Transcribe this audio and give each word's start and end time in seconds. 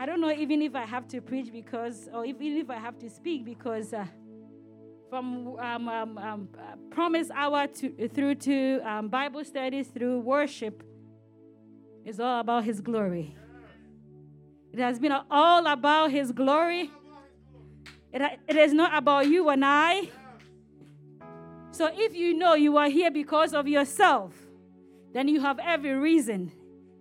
I 0.00 0.06
don't 0.06 0.20
know 0.20 0.30
even 0.30 0.62
if 0.62 0.76
I 0.76 0.84
have 0.84 1.08
to 1.08 1.20
preach 1.20 1.50
because, 1.50 2.08
or 2.14 2.24
even 2.24 2.56
if 2.56 2.70
I 2.70 2.76
have 2.76 3.00
to 3.00 3.10
speak 3.10 3.44
because 3.44 3.92
uh, 3.92 4.06
from 5.10 5.58
um, 5.58 5.88
um, 5.88 6.18
um, 6.18 6.48
uh, 6.56 6.76
promise 6.88 7.32
hour 7.34 7.66
to, 7.66 8.08
through 8.08 8.36
to 8.36 8.80
um, 8.84 9.08
Bible 9.08 9.44
studies 9.44 9.88
through 9.88 10.20
worship 10.20 10.84
is 12.04 12.20
all 12.20 12.38
about 12.38 12.62
His 12.62 12.80
glory. 12.80 13.36
It 14.72 14.78
has 14.78 15.00
been 15.00 15.16
all 15.32 15.66
about 15.66 16.12
His 16.12 16.30
glory. 16.30 16.92
It, 18.12 18.22
it 18.46 18.54
is 18.56 18.72
not 18.72 18.96
about 18.96 19.26
you 19.26 19.48
and 19.48 19.64
I. 19.64 20.10
So 21.72 21.90
if 21.92 22.14
you 22.14 22.34
know 22.34 22.54
you 22.54 22.76
are 22.76 22.88
here 22.88 23.10
because 23.10 23.52
of 23.52 23.66
yourself, 23.66 24.32
then 25.12 25.26
you 25.26 25.40
have 25.40 25.58
every 25.58 25.94
reason 25.94 26.52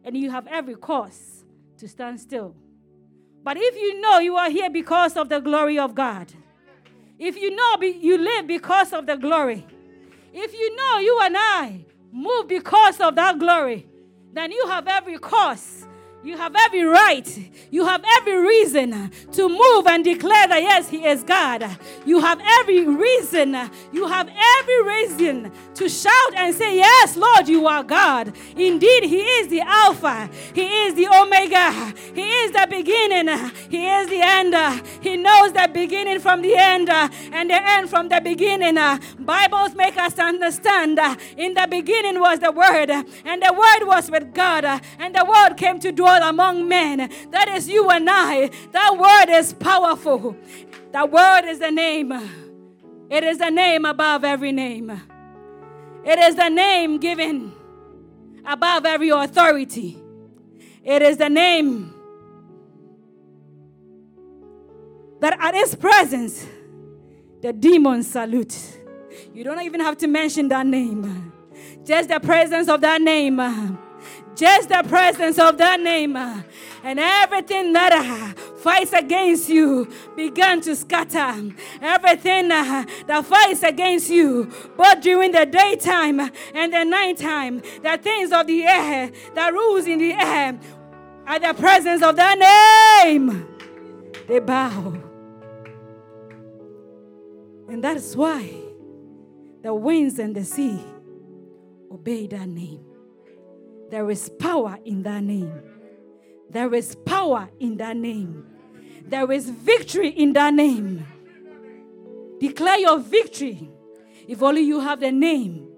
and 0.04 0.18
you 0.18 0.32
have 0.32 0.48
every 0.48 0.76
cause 0.76 1.46
to 1.78 1.88
stand 1.88 2.20
still. 2.20 2.56
But 3.48 3.56
if 3.58 3.78
you 3.78 4.02
know 4.02 4.20
you 4.20 4.36
are 4.36 4.50
here 4.50 4.70
because 4.70 5.16
of 5.16 5.30
the 5.30 5.40
glory 5.40 5.80
of 5.80 5.96
God, 5.96 6.34
if 7.18 7.38
you 7.38 7.56
know 7.56 7.82
you 7.82 8.18
live 8.18 8.46
because 8.46 8.92
of 8.92 9.06
the 9.06 9.16
glory, 9.16 9.66
if 10.34 10.52
you 10.52 10.76
know 10.76 11.00
you 11.00 11.18
and 11.22 11.36
I 11.38 11.86
move 12.12 12.50
because 12.50 13.00
of 13.00 13.16
that 13.16 13.40
glory, 13.40 13.88
then 14.34 14.52
you 14.52 14.68
have 14.68 14.86
every 14.90 15.18
cause 15.18 15.88
you 16.28 16.36
have 16.36 16.54
every 16.58 16.84
right, 16.84 17.50
you 17.72 17.86
have 17.86 18.04
every 18.18 18.36
reason 18.46 19.10
to 19.32 19.48
move 19.48 19.88
and 19.88 20.04
declare 20.04 20.46
that 20.50 20.62
yes, 20.62 20.90
He 20.90 21.06
is 21.06 21.24
God. 21.24 21.66
You 22.06 22.20
have 22.20 22.42
every 22.60 22.86
reason, 22.86 23.56
you 23.94 24.08
have 24.08 24.30
every 24.60 24.84
reason 24.84 25.52
to 25.76 25.88
shout 25.88 26.34
and 26.36 26.54
say, 26.54 26.76
Yes, 26.76 27.16
Lord, 27.16 27.48
you 27.48 27.66
are 27.66 27.82
God. 27.82 28.34
Indeed, 28.58 29.06
He 29.06 29.22
is 29.22 29.48
the 29.48 29.62
Alpha, 29.62 30.30
He 30.54 30.64
is 30.64 30.96
the 30.96 31.08
Omega, 31.08 31.94
He 32.14 32.30
is 32.30 32.52
the 32.52 32.68
beginning, 32.70 33.30
He 33.70 33.88
is 33.88 34.10
the 34.10 34.20
end. 34.22 34.84
He 35.02 35.16
knows 35.16 35.54
the 35.54 35.70
beginning 35.74 36.20
from 36.20 36.42
the 36.42 36.56
end 36.56 36.90
and 36.90 37.50
the 37.50 37.70
end 37.70 37.90
from 37.90 38.10
the 38.10 38.20
beginning. 38.20 38.76
Bibles 39.18 39.76
make 39.76 39.96
us 39.96 40.20
understand 40.20 41.00
in 41.38 41.54
the 41.54 41.68
beginning 41.70 42.20
was 42.20 42.40
the 42.40 42.52
Word, 42.52 42.90
and 42.90 43.42
the 43.42 43.54
Word 43.54 43.88
was 43.88 44.12
with 44.12 44.34
God, 44.34 44.66
and 44.66 45.16
the 45.16 45.24
Word 45.24 45.56
came 45.56 45.80
to 45.80 45.94
dwell 45.94 46.17
among 46.22 46.68
men. 46.68 47.10
That 47.32 47.48
is 47.50 47.68
you 47.68 47.90
and 47.90 48.08
I. 48.10 48.50
That 48.72 48.98
word 48.98 49.36
is 49.38 49.54
powerful. 49.54 50.36
That 50.92 51.12
word 51.12 51.46
is 51.50 51.60
the 51.60 51.72
name. 51.72 52.12
It 53.10 53.24
is 53.24 53.38
the 53.38 53.50
name 53.50 53.86
above 53.86 54.24
every 54.24 54.52
name. 54.52 54.90
It 56.04 56.20
is 56.20 56.36
the 56.36 56.50
name 56.50 57.00
given 57.00 57.54
above 58.46 58.86
every 58.86 59.10
authority. 59.10 59.98
It 60.84 61.02
is 61.02 61.18
the 61.18 61.30
name 61.30 61.94
that 65.20 65.38
at 65.40 65.54
his 65.54 65.76
presence, 65.76 66.46
the 67.42 67.52
demons 67.52 68.08
salute. 68.08 68.58
You 69.34 69.44
don't 69.44 69.62
even 69.62 69.82
have 69.82 69.98
to 70.00 70.08
mention 70.08 70.48
that 70.50 70.66
name. 70.66 71.34
Just 71.84 72.10
the 72.10 72.20
presence 72.20 72.68
of 72.70 72.82
that 72.82 73.02
name 73.02 73.40
just 74.38 74.70
the 74.70 74.84
presence 74.88 75.40
of 75.40 75.58
that 75.58 75.80
name 75.80 76.16
uh, 76.16 76.42
and 76.84 77.00
everything 77.00 77.74
that 77.74 77.92
uh, 77.92 78.42
fights 78.58 78.94
against 78.94 79.50
you 79.50 79.92
began 80.16 80.62
to 80.62 80.76
scatter. 80.76 81.52
Everything 81.82 82.52
uh, 82.52 82.86
that 83.08 83.26
fights 83.26 83.64
against 83.64 84.10
you, 84.10 84.52
both 84.78 85.02
during 85.02 85.32
the 85.32 85.46
daytime 85.46 86.20
and 86.54 86.72
the 86.72 86.84
nighttime, 86.84 87.62
the 87.82 88.00
things 88.02 88.32
of 88.32 88.46
the 88.46 88.64
air 88.64 89.12
that 89.34 89.54
rules 89.54 89.88
in 89.88 90.00
the 90.00 90.14
air, 90.14 90.60
at 91.26 91.42
the 91.42 91.54
presence 91.60 92.02
of 92.04 92.16
that 92.16 93.04
name, 93.04 93.46
they 94.28 94.40
bow. 94.40 94.94
And 97.68 97.84
that 97.84 97.98
is 97.98 98.16
why 98.16 98.50
the 99.62 99.74
winds 99.74 100.20
and 100.20 100.34
the 100.34 100.46
sea 100.46 100.80
obey 101.92 102.28
that 102.28 102.48
name. 102.48 102.87
There 103.90 104.10
is 104.12 104.30
power 104.40 104.78
in 104.84 105.04
that 105.04 105.24
name. 105.24 105.62
There 106.50 106.74
is 106.74 106.96
power 107.06 107.50
in 107.60 107.78
that 107.78 107.96
name. 107.96 108.46
There 109.06 109.32
is 109.32 109.50
victory 109.50 110.10
in 110.10 110.34
that 110.34 110.54
name. 110.54 111.06
Declare 112.40 112.80
your 112.80 113.00
victory 113.00 113.70
if 114.28 114.44
only 114.44 114.62
you 114.62 114.82
have 114.82 115.00
the 115.00 115.12
name 115.12 115.70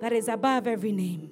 that 0.00 0.12
is 0.12 0.28
above 0.28 0.66
every 0.66 0.92
name. 0.92 1.30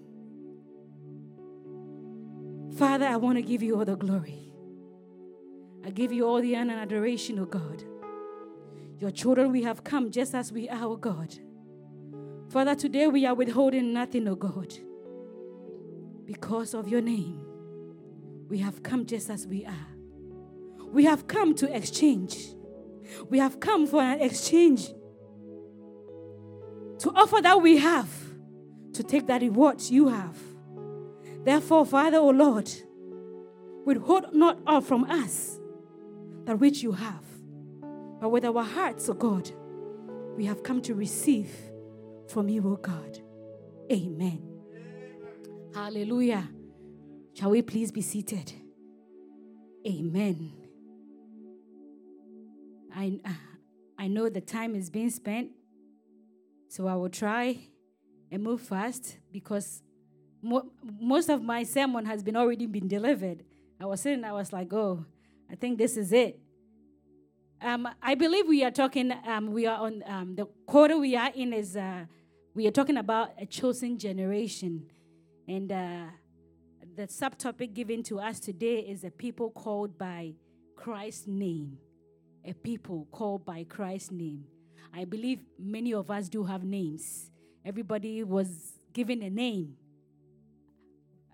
Father, 2.77 3.07
I 3.07 3.17
want 3.17 3.37
to 3.39 3.43
give 3.43 3.63
you 3.63 3.77
all 3.79 3.85
the 3.85 3.97
glory. 3.97 4.53
I 5.85 5.91
give 5.91 6.13
you 6.13 6.27
all 6.27 6.41
the 6.41 6.57
honor 6.57 6.73
and 6.73 6.81
adoration, 6.81 7.39
O 7.39 7.45
God. 7.45 7.85
Your 8.99 9.13
children, 9.13 9.53
we 9.53 9.63
have 9.63 9.85
come 9.85 10.11
just 10.11 10.35
as 10.35 10.51
we 10.51 10.69
are, 10.69 10.85
O 10.85 10.97
God. 10.97 11.35
Father, 12.49 12.75
today 12.75 13.07
we 13.07 13.27
are 13.27 13.35
withholding 13.35 13.93
nothing, 13.93 14.27
O 14.27 14.35
God 14.35 14.75
because 16.25 16.75
of 16.75 16.89
your 16.89 17.01
name. 17.01 17.41
We 18.49 18.59
have 18.59 18.83
come 18.83 19.07
just 19.07 19.31
as 19.31 19.47
we 19.47 19.65
are. 19.65 19.89
We 20.93 21.05
have 21.05 21.27
come 21.27 21.55
to 21.57 21.77
exchange. 21.77 22.37
We 23.29 23.39
have 23.39 23.61
come 23.61 23.87
for 23.87 24.03
an 24.03 24.21
exchange 24.21 24.87
to 26.99 27.11
offer 27.15 27.41
that 27.43 27.61
we 27.61 27.79
have, 27.79 28.09
to 28.93 29.03
take 29.03 29.27
that 29.27 29.43
reward 29.43 29.83
you 29.83 30.09
have. 30.09 30.39
Therefore, 31.45 31.85
Father, 31.85 32.19
O 32.19 32.29
oh 32.29 32.31
Lord, 32.31 32.71
withhold 33.85 34.33
not 34.33 34.59
all 34.67 34.81
from 34.81 35.05
us 35.05 35.59
that 36.45 36.59
which 36.59 36.83
you 36.83 36.93
have, 36.93 37.25
but 38.21 38.31
with 38.31 38.45
our 38.45 38.63
hearts, 38.63 39.09
O 39.09 39.13
oh 39.13 39.17
God, 39.17 39.51
we 40.37 40.47
have 40.47 40.63
come 40.63 40.81
to 40.83 40.95
receive 40.95 41.51
from 42.29 42.49
you, 42.49 42.63
O 42.67 42.73
oh 42.73 42.77
God. 42.77 43.19
Amen. 43.93 44.54
Hallelujah. 45.75 46.49
Shall 47.35 47.51
we 47.51 47.61
please 47.61 47.91
be 47.91 48.01
seated? 48.01 48.53
Amen. 49.85 50.53
I, 52.95 53.19
I 53.99 54.07
know 54.07 54.29
the 54.29 54.41
time 54.41 54.77
is 54.77 54.89
being 54.89 55.11
spent, 55.11 55.51
so 56.69 56.87
I 56.87 56.95
will 56.95 57.09
try 57.09 57.59
and 58.31 58.41
move 58.41 58.61
fast 58.61 59.19
because 59.33 59.83
mo- 60.41 60.71
most 61.01 61.29
of 61.29 61.43
my 61.43 61.65
sermon 61.65 62.07
has 62.07 62.23
been 62.23 62.37
already 62.37 62.67
been 62.67 62.87
delivered. 62.87 63.43
I 63.81 63.87
was 63.87 64.01
sitting, 64.01 64.25
I 64.25 64.33
was 64.33 64.53
like, 64.53 64.73
oh, 64.73 65.05
I 65.51 65.57
think 65.57 65.79
this 65.79 65.97
is 65.97 66.13
it. 66.13 66.39
Um, 67.61 67.89
I 68.01 68.15
believe 68.15 68.47
we 68.47 68.63
are 68.63 68.71
talking, 68.71 69.13
um, 69.27 69.53
we 69.53 69.67
are 69.67 69.81
on 69.81 70.05
um, 70.07 70.37
the 70.37 70.47
quarter 70.67 70.97
we 70.99 71.17
are 71.17 71.33
in 71.35 71.53
is 71.53 71.77
uh, 71.77 72.05
we 72.55 72.69
are 72.69 72.71
talking 72.71 72.97
about 72.97 73.31
a 73.41 73.47
chosen 73.47 73.99
generation. 73.99 74.87
And 75.47 75.71
uh, 75.71 76.07
the 76.97 77.03
subtopic 77.03 77.75
given 77.75 78.03
to 78.05 78.19
us 78.19 78.41
today 78.41 78.79
is 78.79 79.05
a 79.05 79.11
people 79.11 79.51
called 79.51 79.99
by 79.99 80.33
Christ's 80.77 81.27
name. 81.27 81.79
A 82.45 82.53
people 82.53 83.07
called 83.11 83.45
by 83.45 83.65
Christ's 83.65 84.11
name. 84.11 84.45
I 84.93 85.05
believe 85.05 85.41
many 85.59 85.93
of 85.93 86.11
us 86.11 86.29
do 86.29 86.45
have 86.45 86.65
names. 86.65 87.31
Everybody 87.65 88.23
was 88.23 88.49
given 88.93 89.23
a 89.23 89.31
name 89.31 89.77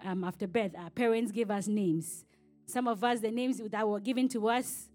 um, 0.05 0.25
after 0.25 0.47
birth. 0.47 0.73
Our 0.79 0.91
parents 0.91 1.31
gave 1.31 1.51
us 1.51 1.67
names. 1.67 2.25
Some 2.67 2.89
of 2.89 3.03
us, 3.05 3.21
the 3.21 3.31
names 3.31 3.61
that 3.71 3.89
were 3.89 4.01
given 4.01 4.29
to 4.29 4.49
us, 4.49 4.89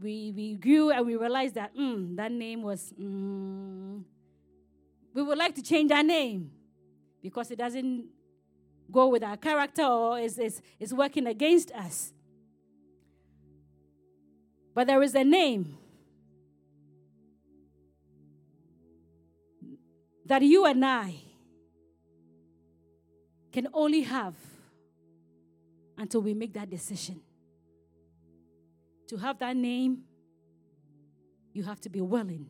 we, 0.00 0.32
we 0.34 0.54
grew 0.54 0.90
and 0.90 1.06
we 1.06 1.16
realized 1.16 1.54
that 1.56 1.76
mm, 1.76 2.16
that 2.16 2.32
name 2.32 2.62
was, 2.62 2.92
mm, 2.98 4.02
we 5.12 5.22
would 5.22 5.38
like 5.38 5.54
to 5.56 5.62
change 5.62 5.92
our 5.92 6.02
name 6.02 6.50
because 7.22 7.50
it 7.50 7.58
doesn't 7.58 8.06
go 8.90 9.08
with 9.08 9.22
our 9.22 9.36
character 9.36 9.84
or 9.84 10.18
is, 10.18 10.38
is, 10.38 10.60
is 10.78 10.92
working 10.92 11.26
against 11.26 11.70
us. 11.72 12.12
But 14.74 14.86
there 14.86 15.02
is 15.02 15.14
a 15.14 15.24
name 15.24 15.76
that 20.24 20.42
you 20.42 20.64
and 20.64 20.84
I 20.84 21.14
can 23.52 23.68
only 23.74 24.02
have 24.02 24.34
until 25.98 26.22
we 26.22 26.32
make 26.32 26.54
that 26.54 26.70
decision. 26.70 27.20
To 29.08 29.18
have 29.18 29.38
that 29.40 29.54
name, 29.54 30.04
you 31.52 31.62
have 31.64 31.80
to 31.82 31.90
be 31.90 32.00
willing. 32.00 32.48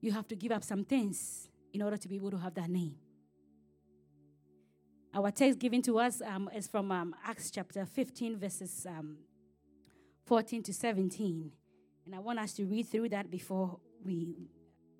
You 0.00 0.12
have 0.12 0.26
to 0.28 0.36
give 0.36 0.52
up 0.52 0.64
some 0.64 0.84
things 0.84 1.48
in 1.72 1.82
order 1.82 1.96
to 1.96 2.08
be 2.08 2.16
able 2.16 2.30
to 2.30 2.38
have 2.38 2.54
that 2.54 2.68
name. 2.70 2.94
Our 5.14 5.30
text 5.30 5.58
given 5.58 5.82
to 5.82 5.98
us 5.98 6.20
um, 6.20 6.50
is 6.54 6.66
from 6.66 6.92
um, 6.92 7.14
Acts 7.24 7.50
chapter 7.50 7.84
15, 7.86 8.38
verses 8.38 8.86
um, 8.88 9.18
14 10.26 10.62
to 10.64 10.74
17. 10.74 11.50
And 12.04 12.14
I 12.14 12.18
want 12.18 12.38
us 12.38 12.52
to 12.54 12.64
read 12.64 12.88
through 12.88 13.08
that 13.10 13.30
before 13.30 13.78
we, 14.04 14.34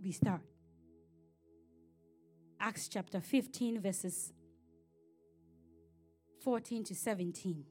we 0.03 0.13
start. 0.13 0.41
Acts 2.61 2.89
chapter 2.89 3.21
15, 3.21 3.81
verses 3.81 4.33
14 6.43 6.85
to 6.85 6.95
17. 6.95 7.65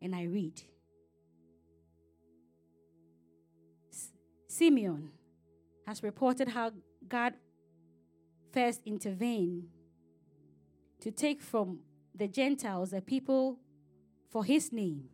And 0.00 0.14
I 0.14 0.24
read 0.24 0.62
Simeon 4.58 5.10
has 5.86 6.02
reported 6.02 6.48
how 6.48 6.72
God 7.08 7.34
first 8.52 8.80
intervene 8.84 9.68
to 11.00 11.10
take 11.10 11.40
from 11.42 11.80
the 12.14 12.28
Gentiles 12.28 12.92
a 12.92 13.00
people 13.00 13.58
for 14.30 14.44
his 14.44 14.72
name. 14.72 15.04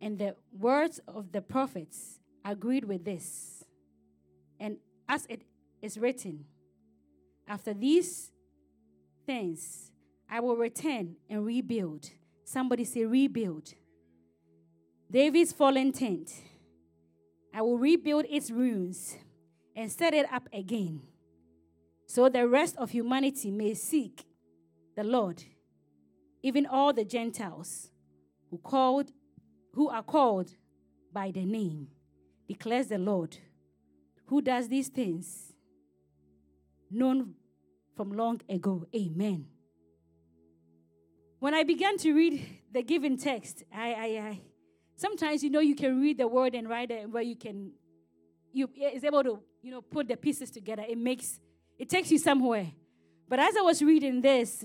And 0.00 0.18
the 0.18 0.36
words 0.52 1.00
of 1.08 1.32
the 1.32 1.40
prophets 1.40 2.20
agreed 2.44 2.84
with 2.84 3.04
this. 3.04 3.64
And 4.60 4.76
as 5.08 5.26
it 5.28 5.42
is 5.82 5.98
written, 5.98 6.44
after 7.48 7.74
these 7.74 8.30
things, 9.26 9.90
I 10.30 10.40
will 10.40 10.56
return 10.56 11.16
and 11.28 11.44
rebuild. 11.44 12.10
Somebody 12.44 12.84
say, 12.84 13.04
rebuild. 13.04 13.74
David's 15.10 15.52
fallen 15.52 15.92
tent. 15.92 16.30
I 17.52 17.62
will 17.62 17.78
rebuild 17.78 18.26
its 18.28 18.50
ruins 18.50 19.16
and 19.76 19.90
set 19.90 20.12
it 20.14 20.26
up 20.32 20.48
again, 20.52 21.02
so 22.06 22.28
the 22.28 22.46
rest 22.46 22.76
of 22.76 22.90
humanity 22.90 23.50
may 23.50 23.74
seek 23.74 24.24
the 24.96 25.04
Lord, 25.04 25.42
even 26.42 26.66
all 26.66 26.92
the 26.92 27.04
Gentiles 27.04 27.90
who 28.50 28.58
called 28.58 29.10
who 29.72 29.88
are 29.88 30.02
called 30.02 30.50
by 31.12 31.32
the 31.32 31.44
name, 31.44 31.88
declares 32.46 32.86
the 32.86 32.98
Lord, 32.98 33.36
who 34.26 34.40
does 34.40 34.68
these 34.68 34.88
things, 34.88 35.52
known 36.90 37.34
from 37.96 38.12
long 38.12 38.40
ago. 38.48 38.86
Amen. 38.94 39.46
When 41.40 41.54
I 41.54 41.64
began 41.64 41.98
to 41.98 42.12
read 42.12 42.46
the 42.72 42.82
given 42.82 43.16
text, 43.16 43.64
I, 43.74 43.92
I, 43.92 44.04
I 44.04 44.40
sometimes 44.96 45.42
you 45.42 45.50
know 45.50 45.60
you 45.60 45.74
can 45.74 46.00
read 46.00 46.18
the 46.18 46.28
word 46.28 46.54
and 46.54 46.68
write 46.68 46.90
it 46.90 47.10
where 47.10 47.22
you 47.22 47.36
can 47.36 47.72
you 48.52 48.68
is 48.78 49.04
able 49.04 49.22
to 49.24 49.40
you 49.60 49.70
know 49.70 49.82
put 49.82 50.08
the 50.08 50.16
pieces 50.16 50.50
together. 50.50 50.84
It 50.88 50.98
makes 50.98 51.40
it 51.78 51.88
takes 51.88 52.10
you 52.10 52.18
somewhere. 52.18 52.72
But 53.28 53.38
as 53.40 53.56
I 53.56 53.62
was 53.62 53.82
reading 53.82 54.20
this, 54.20 54.64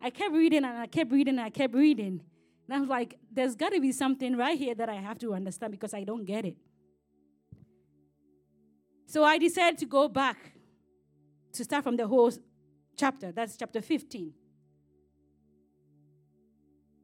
I 0.00 0.10
kept 0.10 0.32
reading 0.32 0.64
and 0.64 0.78
I 0.78 0.86
kept 0.86 1.12
reading 1.12 1.34
and 1.34 1.40
I 1.40 1.50
kept 1.50 1.74
reading. 1.74 2.22
And 2.66 2.76
I 2.76 2.80
was 2.80 2.88
like, 2.88 3.18
there's 3.32 3.54
got 3.54 3.72
to 3.72 3.80
be 3.80 3.92
something 3.92 4.36
right 4.36 4.58
here 4.58 4.74
that 4.74 4.88
I 4.88 4.94
have 4.94 5.18
to 5.18 5.34
understand 5.34 5.72
because 5.72 5.92
I 5.92 6.04
don't 6.04 6.24
get 6.24 6.44
it. 6.44 6.56
So 9.06 9.24
I 9.24 9.38
decided 9.38 9.78
to 9.80 9.86
go 9.86 10.08
back 10.08 10.38
to 11.52 11.64
start 11.64 11.84
from 11.84 11.96
the 11.96 12.06
whole 12.06 12.30
chapter. 12.96 13.32
That's 13.32 13.56
chapter 13.56 13.80
15. 13.80 14.32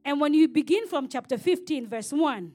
And 0.05 0.21
when 0.21 0.33
you 0.33 0.47
begin 0.47 0.87
from 0.87 1.09
chapter 1.09 1.37
15, 1.37 1.89
verse 1.89 2.13
1, 2.13 2.53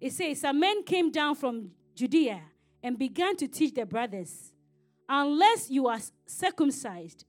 it 0.00 0.12
says, 0.12 0.40
Some 0.40 0.60
men 0.60 0.84
came 0.84 1.10
down 1.10 1.34
from 1.34 1.72
Judea 1.96 2.40
and 2.80 2.96
began 2.96 3.36
to 3.38 3.48
teach 3.48 3.74
their 3.74 3.86
brothers, 3.86 4.51
Unless 5.08 5.70
you 5.70 5.88
are 5.88 5.98
circumcised 6.26 7.24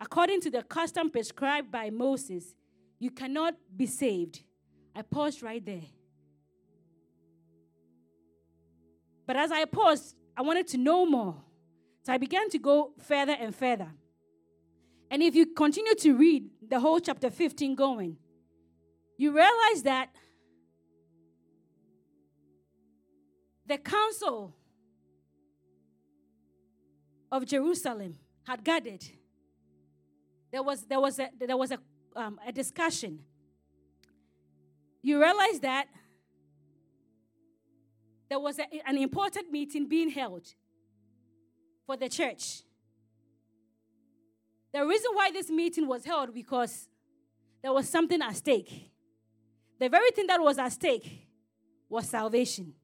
according 0.00 0.40
to 0.42 0.50
the 0.50 0.62
custom 0.62 1.10
prescribed 1.10 1.70
by 1.70 1.90
Moses, 1.90 2.54
you 2.98 3.10
cannot 3.10 3.54
be 3.76 3.86
saved. 3.86 4.42
I 4.94 5.02
paused 5.02 5.42
right 5.42 5.64
there. 5.64 5.82
But 9.26 9.36
as 9.36 9.50
I 9.50 9.64
paused, 9.64 10.14
I 10.36 10.42
wanted 10.42 10.66
to 10.68 10.78
know 10.78 11.04
more. 11.04 11.36
So 12.02 12.12
I 12.12 12.18
began 12.18 12.48
to 12.50 12.58
go 12.58 12.92
further 13.02 13.36
and 13.38 13.54
further. 13.54 13.88
And 15.10 15.22
if 15.22 15.34
you 15.34 15.46
continue 15.46 15.94
to 15.96 16.16
read 16.16 16.48
the 16.66 16.80
whole 16.80 17.00
chapter 17.00 17.30
15 17.30 17.74
going, 17.74 18.16
you 19.18 19.32
realize 19.32 19.82
that 19.82 20.10
the 23.66 23.78
council 23.78 24.54
of 27.30 27.46
Jerusalem 27.46 28.16
had 28.46 28.62
gathered. 28.62 29.04
There 30.52 30.62
was, 30.62 30.82
there 30.84 31.00
was, 31.00 31.18
a, 31.18 31.28
there 31.38 31.56
was 31.56 31.70
a 31.70 31.78
um, 32.16 32.40
a 32.46 32.50
discussion, 32.50 33.20
you 35.02 35.20
realize 35.20 35.60
that 35.60 35.86
there 38.28 38.40
was 38.40 38.58
a, 38.58 38.64
an 38.86 38.96
important 38.96 39.52
meeting 39.52 39.86
being 39.86 40.08
held 40.08 40.46
for 41.84 41.96
the 41.96 42.08
church. 42.08 42.62
The 44.72 44.84
reason 44.84 45.10
why 45.12 45.30
this 45.30 45.50
meeting 45.50 45.86
was 45.86 46.04
held 46.04 46.34
because 46.34 46.88
there 47.62 47.72
was 47.72 47.88
something 47.88 48.20
at 48.20 48.36
stake. 48.36 48.90
The 49.78 49.88
very 49.88 50.10
thing 50.10 50.26
that 50.26 50.40
was 50.40 50.58
at 50.58 50.72
stake 50.72 51.28
was 51.88 52.08
salvation. 52.08 52.74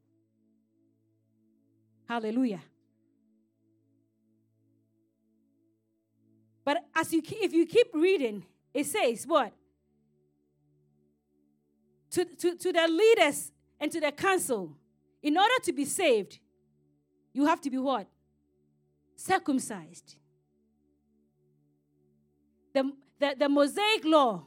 Hallelujah. 2.09 2.61
But 6.65 6.85
as 6.95 7.13
you 7.13 7.23
if 7.25 7.53
you 7.53 7.67
keep 7.67 7.89
reading, 7.95 8.45
it 8.73 8.87
says 8.87 9.27
what? 9.27 9.53
To, 12.13 12.25
to, 12.25 12.57
to 12.57 12.73
the 12.73 12.89
leaders 12.89 13.51
and 13.81 13.91
to 13.91 14.01
the 14.01 14.13
council, 14.13 14.77
in 15.23 15.37
order 15.37 15.55
to 15.65 15.73
be 15.73 15.85
saved, 15.85 16.39
you 17.33 17.47
have 17.47 17.61
to 17.63 17.71
be 17.71 17.79
what? 17.79 18.07
Circumcised. 19.17 20.17
The, 22.75 22.93
the, 23.19 23.37
the 23.39 23.49
Mosaic 23.49 24.05
law 24.05 24.45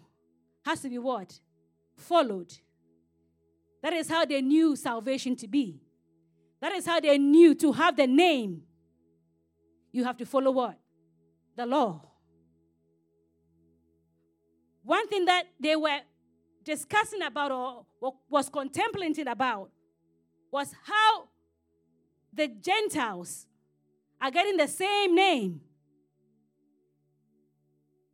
has 0.64 0.82
to 0.82 0.90
be 0.90 1.00
what? 1.00 1.40
Followed. 1.98 2.54
That 3.82 3.94
is 3.94 4.10
how 4.10 4.26
they 4.26 4.42
knew 4.42 4.76
salvation 4.76 5.36
to 5.38 5.48
be. 5.48 5.80
That 6.62 6.72
is 6.74 6.86
how 6.86 7.00
they 7.00 7.18
knew 7.18 7.56
to 7.56 7.72
have 7.72 7.96
the 7.96 8.08
name. 8.08 8.64
You 9.92 10.04
have 10.04 10.18
to 10.18 10.26
follow 10.26 10.52
what? 10.52 10.78
The 11.56 11.66
law. 11.66 12.02
One 14.84 15.08
thing 15.08 15.26
that 15.26 15.46
they 15.60 15.76
were 15.76 16.00
discussing 16.64 17.22
about 17.22 17.52
or 17.52 18.14
was 18.30 18.50
contemplating 18.50 19.28
about 19.28 19.72
was 20.52 20.74
how 20.84 21.30
the 22.34 22.48
Gentiles 22.48 23.48
are 24.22 24.32
getting 24.32 24.58
the 24.58 24.68
same 24.68 25.16
name. 25.16 25.62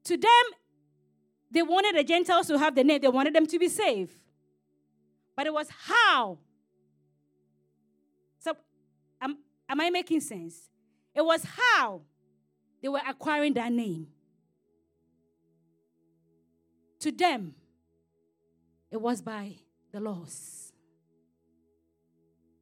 To 0.05 0.17
them, 0.17 0.45
they 1.51 1.61
wanted 1.61 1.95
the 1.95 2.03
Gentiles 2.03 2.47
to 2.47 2.57
have 2.57 2.75
the 2.75 2.83
name, 2.83 3.01
they 3.01 3.07
wanted 3.07 3.35
them 3.35 3.47
to 3.47 3.59
be 3.59 3.67
saved. 3.67 4.13
But 5.35 5.47
it 5.47 5.53
was 5.53 5.67
how. 5.69 6.37
So, 8.39 8.55
am, 9.21 9.37
am 9.67 9.81
I 9.81 9.89
making 9.89 10.21
sense? 10.21 10.69
It 11.13 11.23
was 11.23 11.43
how 11.43 12.01
they 12.81 12.89
were 12.89 13.01
acquiring 13.07 13.53
that 13.53 13.71
name. 13.71 14.07
To 16.99 17.11
them, 17.11 17.55
it 18.89 19.01
was 19.01 19.21
by 19.21 19.55
the 19.91 19.99
laws. 19.99 20.73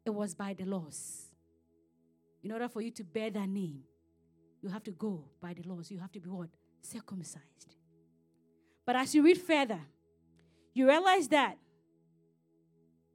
It 0.05 0.11
was 0.11 0.33
by 0.33 0.53
the 0.53 0.65
laws. 0.65 1.27
In 2.43 2.51
order 2.51 2.69
for 2.69 2.81
you 2.81 2.91
to 2.91 3.03
bear 3.03 3.29
that 3.29 3.49
name, 3.49 3.83
you 4.61 4.69
have 4.69 4.83
to 4.83 4.91
go 4.91 5.25
by 5.41 5.53
the 5.53 5.67
laws. 5.67 5.91
You 5.91 5.99
have 5.99 6.11
to 6.13 6.19
be 6.19 6.29
what? 6.29 6.49
Circumcised. 6.81 7.75
But 8.85 8.95
as 8.95 9.13
you 9.13 9.23
read 9.23 9.37
further, 9.37 9.79
you 10.73 10.87
realize 10.87 11.27
that 11.29 11.57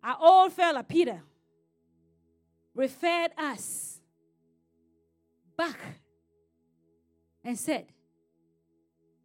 our 0.03 0.17
old 0.21 0.53
fella 0.53 0.85
Peter 0.85 1.23
referred 2.75 3.31
us 3.39 4.01
back 5.57 5.79
and 7.45 7.59
said, 7.59 7.87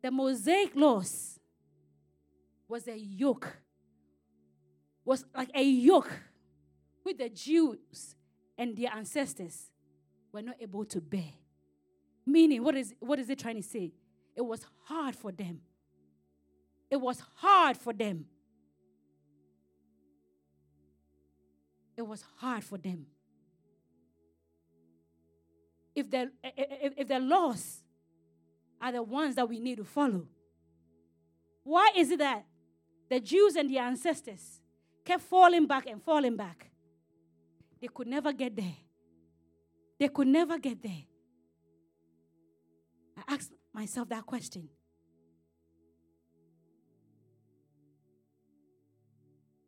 the 0.01 0.11
Mosaic 0.11 0.75
laws 0.75 1.39
was 2.67 2.87
a 2.87 2.97
yoke, 2.97 3.57
was 5.03 5.25
like 5.35 5.49
a 5.53 5.63
yoke 5.63 6.11
which 7.03 7.17
the 7.17 7.29
Jews 7.29 8.15
and 8.57 8.77
their 8.77 8.91
ancestors 8.93 9.69
were 10.31 10.41
not 10.41 10.55
able 10.59 10.85
to 10.85 11.01
bear. 11.01 11.33
Meaning, 12.25 12.63
what 12.63 12.75
is, 12.75 12.93
what 12.99 13.17
is 13.19 13.29
it 13.29 13.39
trying 13.39 13.55
to 13.55 13.63
say? 13.63 13.91
It 14.35 14.41
was 14.41 14.65
hard 14.83 15.15
for 15.15 15.31
them. 15.31 15.61
It 16.91 16.97
was 16.97 17.21
hard 17.35 17.77
for 17.77 17.93
them. 17.93 18.25
It 21.97 22.03
was 22.03 22.23
hard 22.37 22.63
for 22.63 22.77
them. 22.77 23.05
If 25.95 26.09
the, 26.09 26.31
if, 26.43 26.93
if 26.97 27.07
the 27.07 27.19
laws 27.19 27.83
are 28.81 28.91
the 28.91 29.03
ones 29.03 29.35
that 29.35 29.47
we 29.47 29.59
need 29.59 29.77
to 29.77 29.83
follow. 29.83 30.27
Why 31.63 31.91
is 31.95 32.11
it 32.11 32.19
that 32.19 32.45
the 33.09 33.19
Jews 33.19 33.55
and 33.55 33.73
their 33.73 33.83
ancestors 33.83 34.61
kept 35.05 35.23
falling 35.23 35.65
back 35.65 35.87
and 35.87 36.01
falling 36.01 36.35
back? 36.35 36.69
They 37.81 37.87
could 37.87 38.07
never 38.07 38.33
get 38.33 38.55
there. 38.55 38.75
They 39.99 40.07
could 40.07 40.27
never 40.27 40.57
get 40.57 40.81
there. 40.81 41.03
I 43.17 43.33
asked 43.33 43.51
myself 43.73 44.09
that 44.09 44.25
question. 44.25 44.69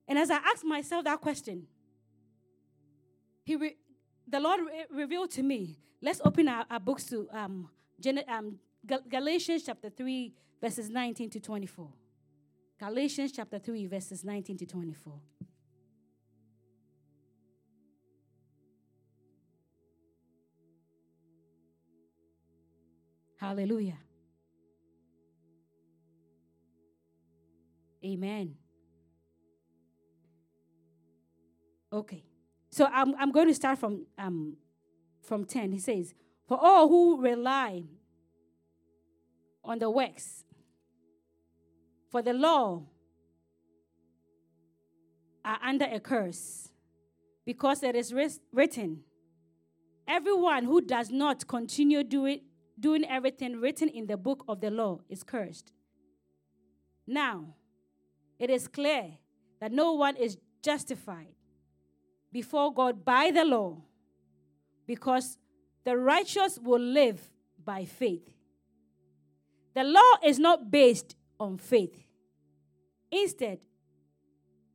And 0.07 0.19
as 0.19 0.29
I 0.29 0.37
asked 0.37 0.65
myself 0.65 1.05
that 1.05 1.21
question, 1.21 1.67
he 3.43 3.55
re- 3.55 3.77
the 4.27 4.39
Lord 4.39 4.61
re- 4.61 4.85
revealed 4.91 5.31
to 5.31 5.43
me, 5.43 5.79
let's 6.01 6.19
open 6.25 6.47
our, 6.47 6.65
our 6.69 6.79
books 6.79 7.05
to 7.05 7.27
um, 7.31 7.69
Gen- 7.99 8.23
um, 8.27 8.59
Gal- 8.85 9.03
Galatians 9.07 9.63
chapter 9.63 9.89
3, 9.89 10.33
verses 10.59 10.89
19 10.89 11.29
to 11.29 11.39
24. 11.39 11.89
Galatians 12.79 13.31
chapter 13.31 13.59
3, 13.59 13.85
verses 13.85 14.23
19 14.23 14.57
to 14.57 14.65
24. 14.65 15.19
Hallelujah. 23.39 23.97
Amen. 28.03 28.55
Okay. 31.93 32.23
So 32.69 32.85
I'm, 32.85 33.13
I'm 33.19 33.31
going 33.31 33.47
to 33.47 33.53
start 33.53 33.79
from, 33.79 34.05
um, 34.17 34.55
from 35.23 35.45
10. 35.45 35.71
He 35.71 35.79
says, 35.79 36.13
For 36.47 36.57
all 36.59 36.87
who 36.87 37.21
rely 37.21 37.83
on 39.63 39.79
the 39.79 39.89
works, 39.89 40.43
for 42.09 42.21
the 42.21 42.33
law 42.33 42.83
are 45.43 45.59
under 45.63 45.85
a 45.85 45.99
curse, 45.99 46.69
because 47.45 47.83
it 47.83 47.95
is 47.95 48.13
written, 48.51 49.03
Everyone 50.07 50.65
who 50.65 50.81
does 50.81 51.09
not 51.09 51.47
continue 51.47 52.03
doing, 52.03 52.41
doing 52.79 53.05
everything 53.05 53.61
written 53.61 53.87
in 53.87 54.07
the 54.07 54.17
book 54.17 54.43
of 54.47 54.59
the 54.59 54.69
law 54.69 54.99
is 55.09 55.23
cursed. 55.23 55.71
Now, 57.07 57.55
it 58.39 58.49
is 58.49 58.67
clear 58.67 59.11
that 59.59 59.71
no 59.71 59.93
one 59.93 60.15
is 60.15 60.37
justified 60.63 61.35
before 62.31 62.73
God 62.73 63.05
by 63.05 63.31
the 63.31 63.45
law, 63.45 63.77
because 64.87 65.37
the 65.83 65.97
righteous 65.97 66.59
will 66.59 66.81
live 66.81 67.19
by 67.63 67.85
faith. 67.85 68.27
The 69.73 69.83
law 69.83 70.13
is 70.23 70.39
not 70.39 70.69
based 70.69 71.15
on 71.39 71.57
faith. 71.57 71.95
Instead, 73.11 73.59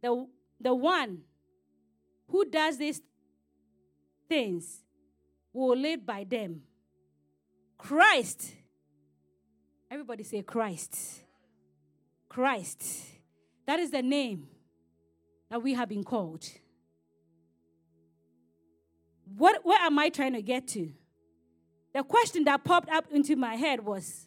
the, 0.02 0.26
the 0.60 0.74
one 0.74 1.20
who 2.28 2.44
does 2.44 2.78
these 2.78 3.00
things 4.28 4.82
will 5.52 5.76
live 5.76 6.04
by 6.04 6.24
them. 6.24 6.62
Christ, 7.78 8.52
everybody 9.90 10.22
say 10.22 10.42
Christ. 10.42 11.22
Christ. 12.28 13.04
That 13.66 13.80
is 13.80 13.90
the 13.90 14.02
name 14.02 14.48
that 15.50 15.62
we 15.62 15.74
have 15.74 15.88
been 15.88 16.04
called. 16.04 16.44
What, 19.36 19.64
where 19.64 19.80
am 19.80 19.98
I 19.98 20.08
trying 20.08 20.34
to 20.34 20.42
get 20.42 20.68
to? 20.68 20.92
The 21.94 22.02
question 22.02 22.44
that 22.44 22.64
popped 22.64 22.90
up 22.90 23.06
into 23.10 23.36
my 23.36 23.54
head 23.54 23.84
was 23.84 24.26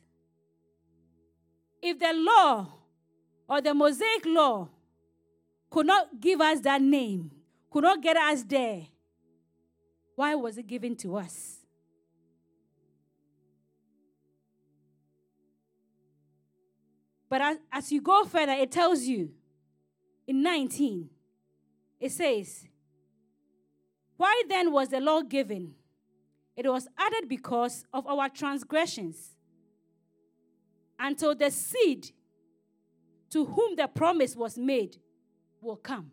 if 1.82 2.00
the 2.00 2.14
law 2.14 2.68
or 3.48 3.62
the 3.62 3.74
Mosaic 3.74 4.26
law 4.26 4.70
could 5.70 5.86
not 5.86 6.20
give 6.20 6.42
us 6.42 6.60
that 6.62 6.82
name, 6.82 7.32
could 7.70 7.84
not 7.84 8.02
get 8.02 8.18
us 8.18 8.44
there, 8.44 8.88
why 10.16 10.36
was 10.36 10.58
it 10.58 10.68
given 10.68 10.96
to 10.98 11.18
us? 11.18 11.58
But 17.30 17.42
as, 17.42 17.58
as 17.72 17.92
you 17.92 18.02
go 18.02 18.26
further, 18.26 18.54
it 18.54 18.72
tells 18.72 19.04
you 19.04 19.32
in 20.28 20.42
19, 20.42 21.10
it 22.00 22.12
says, 22.12 22.66
why 24.18 24.44
then 24.50 24.72
was 24.72 24.90
the 24.90 25.00
law 25.00 25.22
given? 25.22 25.76
It 26.58 26.68
was 26.68 26.88
added 26.98 27.30
because 27.30 27.86
of 27.94 28.06
our 28.08 28.28
transgressions. 28.28 29.36
Until 31.00 31.34
the 31.34 31.50
seed 31.50 32.12
to 33.30 33.46
whom 33.46 33.76
the 33.76 33.88
promise 33.88 34.36
was 34.36 34.58
made 34.58 34.98
will 35.62 35.78
come. 35.78 36.12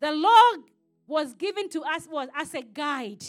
The 0.00 0.12
law 0.12 0.52
was 1.06 1.32
given 1.34 1.68
to 1.70 1.82
us 1.82 2.06
was 2.06 2.28
as 2.36 2.54
a 2.54 2.62
guide. 2.62 3.24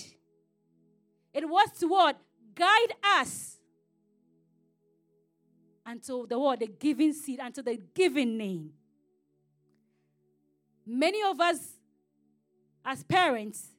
It 1.34 1.48
was 1.48 1.70
to 1.80 1.88
what? 1.88 2.20
Guide 2.54 2.94
us 3.04 3.58
until 5.86 6.26
the 6.26 6.40
word, 6.40 6.60
the 6.60 6.68
giving 6.68 7.14
seed, 7.14 7.40
until 7.42 7.64
the 7.64 7.80
giving 7.94 8.38
name. 8.38 8.72
Many 10.86 11.22
of 11.24 11.40
us, 11.40 11.58
as 12.84 13.04
parents, 13.04 13.70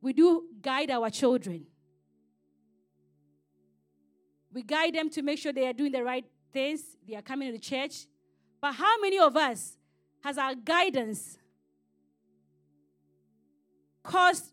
we 0.00 0.12
do 0.12 0.44
guide 0.60 0.90
our 0.90 1.10
children. 1.10 1.66
We 4.52 4.62
guide 4.62 4.94
them 4.94 5.08
to 5.10 5.22
make 5.22 5.38
sure 5.38 5.52
they 5.52 5.66
are 5.66 5.72
doing 5.72 5.92
the 5.92 6.04
right 6.04 6.24
things, 6.52 6.82
they 7.08 7.14
are 7.16 7.22
coming 7.22 7.48
to 7.48 7.52
the 7.52 7.58
church. 7.62 8.06
But 8.60 8.74
how 8.74 9.00
many 9.00 9.18
of 9.18 9.36
us 9.36 9.76
has 10.22 10.38
our 10.38 10.54
guidance 10.54 11.38
caused 14.02 14.52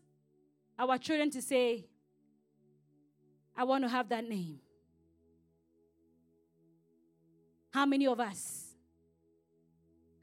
our 0.78 0.98
children 0.98 1.30
to 1.30 1.42
say, 1.42 1.86
I 3.56 3.64
want 3.64 3.84
to 3.84 3.88
have 3.88 4.08
that 4.08 4.28
name? 4.28 4.60
How 7.72 7.86
many 7.86 8.06
of 8.06 8.18
us 8.18 8.70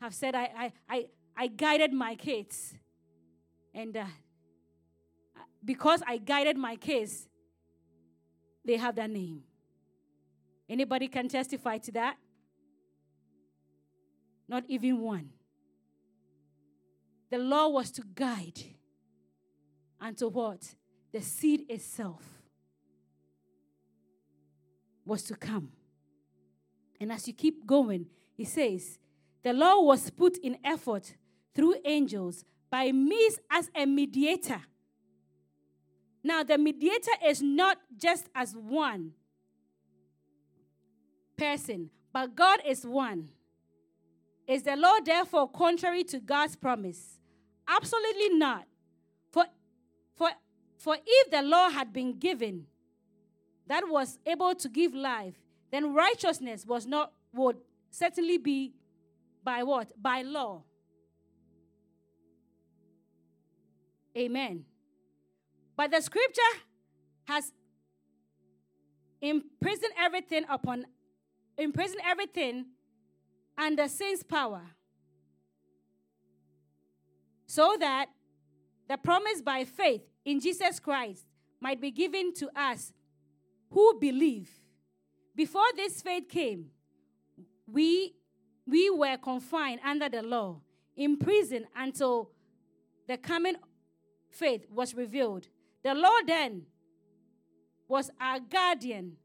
have 0.01 0.13
said, 0.13 0.36
I, 0.36 0.50
I, 0.57 0.74
I, 0.89 1.05
I 1.36 1.48
guided 1.48 1.93
my 1.93 2.15
kids. 2.15 2.74
And 3.74 3.96
uh, 3.98 4.05
because 5.63 6.01
I 6.05 6.17
guided 6.17 6.57
my 6.57 6.75
kids, 6.75 7.27
they 8.65 8.77
have 8.77 8.96
that 8.96 9.10
name. 9.10 9.43
Anybody 10.69 11.07
can 11.07 11.27
testify 11.27 11.77
to 11.77 11.91
that? 11.93 12.17
Not 14.47 14.63
even 14.67 15.00
one. 15.01 15.29
The 17.29 17.38
law 17.38 17.67
was 17.69 17.91
to 17.91 18.03
guide 18.15 18.59
and 20.00 20.17
to 20.17 20.27
what? 20.27 20.75
The 21.12 21.21
seed 21.21 21.65
itself 21.69 22.24
was 25.05 25.24
to 25.24 25.36
come. 25.36 25.71
And 27.00 27.12
as 27.12 27.27
you 27.27 27.33
keep 27.33 27.65
going, 27.65 28.07
he 28.36 28.43
says, 28.43 29.00
the 29.43 29.53
law 29.53 29.81
was 29.81 30.09
put 30.09 30.38
in 30.38 30.57
effort 30.63 31.15
through 31.55 31.75
angels 31.86 32.43
by 32.69 32.91
means 32.91 33.39
as 33.50 33.69
a 33.75 33.86
mediator. 33.86 34.62
Now, 36.24 36.43
the 36.43 36.57
mediator 36.57 37.12
is 37.25 37.41
not 37.41 37.77
just 37.97 38.27
as 38.36 38.53
one 38.53 39.13
person, 41.38 41.89
but 42.13 42.36
God 42.36 42.60
is 42.65 42.86
one. 42.86 43.29
Is 44.48 44.63
the 44.63 44.75
law 44.75 44.98
therefore 45.03 45.50
contrary 45.50 46.03
to 46.06 46.20
God's 46.20 46.56
promise? 46.56 47.20
Absolutely 47.67 48.29
not. 48.29 48.65
For, 49.32 49.46
for, 50.15 50.29
for 50.77 50.98
if 51.06 51.32
the 51.32 51.41
law 51.41 51.70
had 51.70 51.91
been 51.91 52.17
given 52.17 52.65
that 53.67 53.84
was 53.88 54.17
able 54.25 54.56
to 54.56 54.70
give 54.70 54.94
life, 54.94 55.36
then 55.72 55.94
righteousness 55.94 56.65
was 56.65 56.88
not 56.88 57.12
would 57.34 57.58
certainly 57.91 58.38
be 58.38 58.74
by 59.44 59.63
what? 59.63 59.91
By 60.01 60.22
law. 60.22 60.63
Amen. 64.17 64.65
But 65.75 65.91
the 65.91 66.01
scripture 66.01 66.41
has 67.25 67.51
imprisoned 69.22 69.94
everything 70.00 70.46
upon, 70.50 70.86
imprisoned 71.57 72.01
everything 72.05 72.65
under 73.57 73.87
sin's 73.87 74.23
power. 74.23 74.61
So 77.47 77.75
that 77.79 78.07
the 78.87 78.97
promise 78.97 79.41
by 79.41 79.63
faith 79.63 80.01
in 80.25 80.39
Jesus 80.39 80.79
Christ 80.79 81.25
might 81.59 81.81
be 81.81 81.91
given 81.91 82.33
to 82.35 82.49
us 82.55 82.93
who 83.71 83.97
believe. 83.99 84.49
Before 85.35 85.65
this 85.75 86.01
faith 86.01 86.29
came, 86.29 86.67
we, 87.65 88.13
we 88.65 88.89
were 88.89 89.17
confined 89.17 89.79
under 89.83 90.09
the 90.09 90.21
law, 90.21 90.61
imprisoned 90.95 91.65
until 91.75 92.31
the 93.07 93.17
coming 93.17 93.55
faith 94.29 94.65
was 94.69 94.93
revealed. 94.93 95.47
The 95.83 95.93
law 95.93 96.17
then 96.25 96.63
was 97.87 98.11
our 98.19 98.39
guardian 98.39 99.17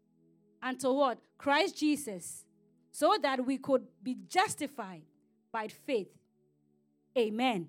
unto 0.62 0.92
what? 0.92 1.18
Christ 1.36 1.76
Jesus, 1.78 2.44
so 2.90 3.16
that 3.22 3.44
we 3.44 3.58
could 3.58 3.86
be 4.02 4.16
justified 4.28 5.02
by 5.52 5.68
faith. 5.68 6.08
Amen. 7.18 7.68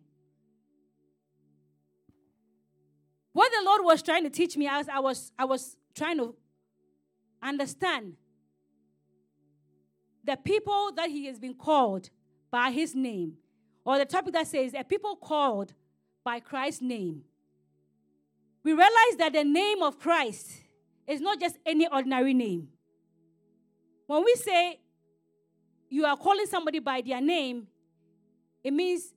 What 3.33 3.51
the 3.51 3.65
Lord 3.65 3.81
was 3.83 4.03
trying 4.03 4.23
to 4.23 4.29
teach 4.29 4.55
me 4.55 4.67
as 4.67 4.87
I 4.87 4.99
was 4.99 5.31
I 5.37 5.45
was 5.45 5.75
trying 5.95 6.17
to 6.17 6.35
understand 7.41 8.13
the 10.23 10.37
people 10.37 10.91
that 10.95 11.09
he 11.09 11.25
has 11.25 11.39
been 11.39 11.55
called 11.55 12.09
by 12.51 12.71
his 12.71 12.95
name, 12.95 13.33
or 13.83 13.97
the 13.97 14.05
topic 14.05 14.33
that 14.33 14.47
says 14.47 14.73
a 14.73 14.83
people 14.83 15.15
called 15.15 15.73
by 16.23 16.39
Christ's 16.39 16.81
name, 16.81 17.23
we 18.63 18.71
realize 18.71 19.17
that 19.17 19.33
the 19.33 19.43
name 19.43 19.81
of 19.81 19.99
Christ 19.99 20.61
is 21.07 21.19
not 21.19 21.39
just 21.39 21.57
any 21.65 21.87
ordinary 21.87 22.33
name. 22.33 22.69
When 24.13 24.23
we 24.23 24.35
say 24.35 24.79
you 25.89 26.05
are 26.05 26.15
calling 26.15 26.45
somebody 26.45 26.77
by 26.77 27.01
their 27.01 27.19
name, 27.19 27.65
it 28.63 28.71
means 28.71 29.11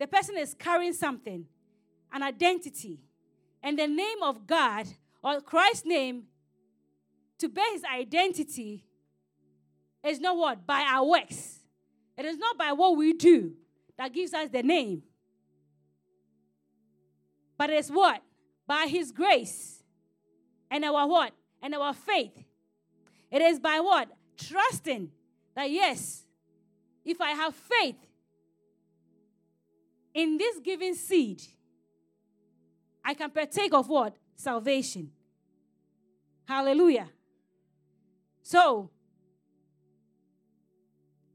the 0.00 0.08
person 0.08 0.36
is 0.36 0.54
carrying 0.54 0.92
something, 0.92 1.46
an 2.12 2.22
identity. 2.24 2.98
And 3.62 3.78
the 3.78 3.86
name 3.86 4.20
of 4.24 4.44
God 4.44 4.88
or 5.22 5.40
Christ's 5.40 5.86
name 5.86 6.24
to 7.38 7.48
bear 7.48 7.72
his 7.74 7.84
identity 7.84 8.84
is 10.02 10.18
not 10.18 10.36
what? 10.36 10.66
By 10.66 10.80
our 10.80 11.06
works. 11.06 11.60
It 12.18 12.24
is 12.24 12.36
not 12.38 12.58
by 12.58 12.72
what 12.72 12.96
we 12.96 13.12
do 13.12 13.52
that 13.98 14.12
gives 14.12 14.34
us 14.34 14.48
the 14.48 14.64
name. 14.64 15.04
But 17.56 17.70
it's 17.70 17.88
what? 17.88 18.20
By 18.66 18.88
his 18.88 19.12
grace 19.12 19.80
and 20.72 20.84
our 20.84 21.06
what? 21.06 21.32
And 21.62 21.72
our 21.76 21.94
faith. 21.94 22.32
It 23.32 23.40
is 23.40 23.58
by 23.58 23.80
what? 23.80 24.10
Trusting 24.36 25.10
that 25.56 25.70
yes, 25.70 26.24
if 27.02 27.20
I 27.20 27.30
have 27.30 27.54
faith 27.54 27.96
in 30.14 30.36
this 30.36 30.58
given 30.58 30.94
seed, 30.94 31.42
I 33.02 33.14
can 33.14 33.30
partake 33.30 33.72
of 33.72 33.88
what? 33.88 34.14
Salvation. 34.36 35.10
Hallelujah. 36.46 37.08
So, 38.42 38.90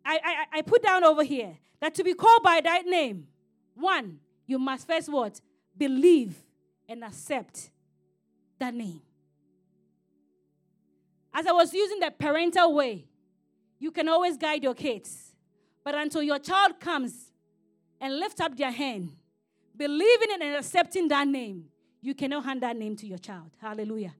I, 0.05 0.19
I, 0.23 0.57
I 0.59 0.61
put 0.61 0.83
down 0.83 1.03
over 1.03 1.23
here 1.23 1.57
that 1.81 1.95
to 1.95 2.03
be 2.03 2.13
called 2.13 2.43
by 2.43 2.61
that 2.63 2.85
name, 2.85 3.27
one, 3.73 4.19
you 4.45 4.59
must 4.59 4.87
first 4.87 5.09
what? 5.09 5.41
Believe 5.75 6.35
and 6.87 7.03
accept 7.03 7.71
that 8.59 8.73
name. 8.73 9.01
As 11.37 11.45
I 11.45 11.51
was 11.51 11.73
using 11.73 11.99
the 11.99 12.11
parental 12.11 12.73
way, 12.73 13.05
you 13.77 13.91
can 13.91 14.07
always 14.09 14.37
guide 14.37 14.63
your 14.63 14.73
kids. 14.73 15.33
But 15.83 15.95
until 15.95 16.23
your 16.23 16.39
child 16.39 16.79
comes 16.79 17.31
and 18.01 18.17
lifts 18.19 18.41
up 18.41 18.57
their 18.57 18.71
hand, 18.71 19.11
believing 19.75 20.31
in 20.33 20.41
and 20.41 20.55
accepting 20.55 21.07
that 21.09 21.27
name, 21.27 21.65
you 22.01 22.15
cannot 22.15 22.43
hand 22.43 22.61
that 22.61 22.75
name 22.75 22.95
to 22.97 23.07
your 23.07 23.19
child. 23.19 23.51
Hallelujah. 23.61 24.13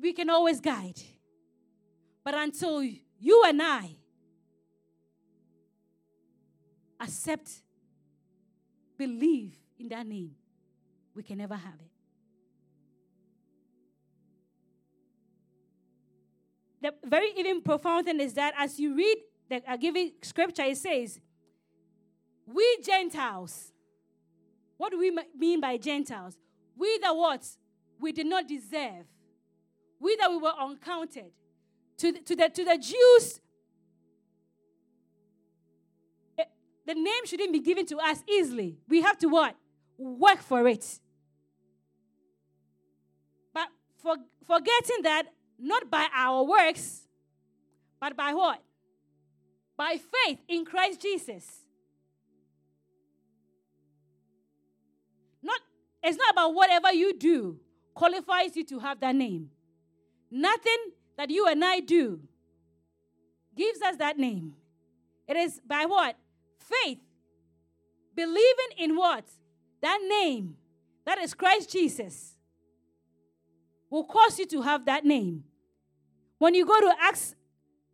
we 0.00 0.12
can 0.12 0.30
always 0.30 0.60
guide. 0.60 1.00
But 2.24 2.34
until 2.34 2.82
you 2.82 3.44
and 3.46 3.62
I 3.62 3.90
accept, 6.98 7.50
believe 8.96 9.56
in 9.78 9.88
that 9.88 10.06
name, 10.06 10.32
we 11.14 11.22
can 11.22 11.38
never 11.38 11.54
have 11.54 11.74
it. 11.74 11.90
The 16.82 17.08
very 17.08 17.32
even 17.36 17.60
profound 17.62 18.06
thing 18.06 18.20
is 18.20 18.34
that 18.34 18.54
as 18.56 18.80
you 18.80 18.94
read 18.94 19.16
the 19.48 19.60
given 19.78 20.12
scripture, 20.22 20.62
it 20.62 20.78
says, 20.78 21.20
We 22.46 22.78
Gentiles, 22.82 23.72
what 24.78 24.90
do 24.92 24.98
we 24.98 25.16
mean 25.36 25.60
by 25.60 25.76
Gentiles? 25.76 26.38
We 26.76 26.98
the 26.98 27.12
what? 27.12 27.46
We 27.98 28.12
did 28.12 28.26
not 28.26 28.48
deserve 28.48 29.04
we 30.00 30.16
that 30.16 30.30
we 30.30 30.38
were 30.38 30.54
uncounted. 30.58 31.30
To, 31.98 32.12
the, 32.12 32.18
to, 32.20 32.36
the, 32.36 32.48
to 32.48 32.64
the 32.64 32.78
Jews, 32.78 33.40
eh, 36.38 36.44
the 36.86 36.94
name 36.94 37.26
shouldn't 37.26 37.52
be 37.52 37.60
given 37.60 37.84
to 37.86 37.98
us 37.98 38.24
easily. 38.26 38.78
We 38.88 39.02
have 39.02 39.18
to 39.18 39.28
what? 39.28 39.54
Work 40.00 40.40
for 40.40 40.66
it. 40.66 40.98
But 43.52 43.68
for, 44.02 44.16
forgetting 44.46 45.02
that 45.02 45.24
not 45.58 45.90
by 45.90 46.08
our 46.14 46.42
works, 46.42 47.02
but 48.00 48.16
by 48.16 48.32
what? 48.32 48.62
By 49.76 49.98
faith 49.98 50.38
in 50.48 50.64
Christ 50.64 51.02
Jesus. 51.02 51.46
Not, 55.42 55.60
it's 56.02 56.16
not 56.16 56.32
about 56.32 56.54
whatever 56.54 56.94
you 56.94 57.12
do 57.18 57.60
qualifies 57.94 58.56
you 58.56 58.64
to 58.64 58.78
have 58.78 59.00
that 59.00 59.14
name. 59.14 59.50
Nothing 60.30 60.92
that 61.18 61.28
you 61.28 61.46
and 61.46 61.62
I 61.62 61.80
do 61.80 62.20
gives 63.54 63.82
us 63.82 63.96
that 63.96 64.16
name. 64.16 64.54
It 65.28 65.36
is 65.36 65.60
by 65.66 65.84
what? 65.84 66.16
Faith. 66.58 67.00
Believing 68.16 68.72
in 68.78 68.96
what? 68.96 69.24
That 69.80 69.98
name. 70.08 70.56
That 71.04 71.18
is 71.18 71.34
Christ 71.34 71.70
Jesus. 71.70 72.34
Will 73.88 74.04
cause 74.04 74.38
you 74.38 74.46
to 74.46 74.62
have 74.62 74.84
that 74.84 75.04
name. 75.04 75.44
When 76.38 76.54
you 76.54 76.64
go 76.64 76.80
to 76.80 76.94
Acts 77.00 77.34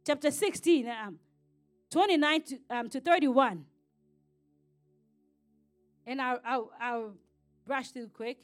chapter 0.07 0.31
16, 0.31 0.89
um, 0.89 1.19
29 1.91 2.43
to, 2.43 2.59
um, 2.71 2.89
to 2.91 3.01
31, 3.01 3.65
and 6.07 6.21
I'll, 6.21 6.41
I'll, 6.45 6.71
I'll 6.81 7.15
brush 7.67 7.89
through 7.89 8.09
quick. 8.09 8.39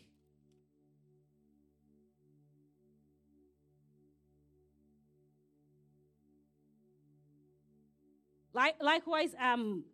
Like, 8.54 8.74
likewise, 8.80 9.34
um, 9.40 9.84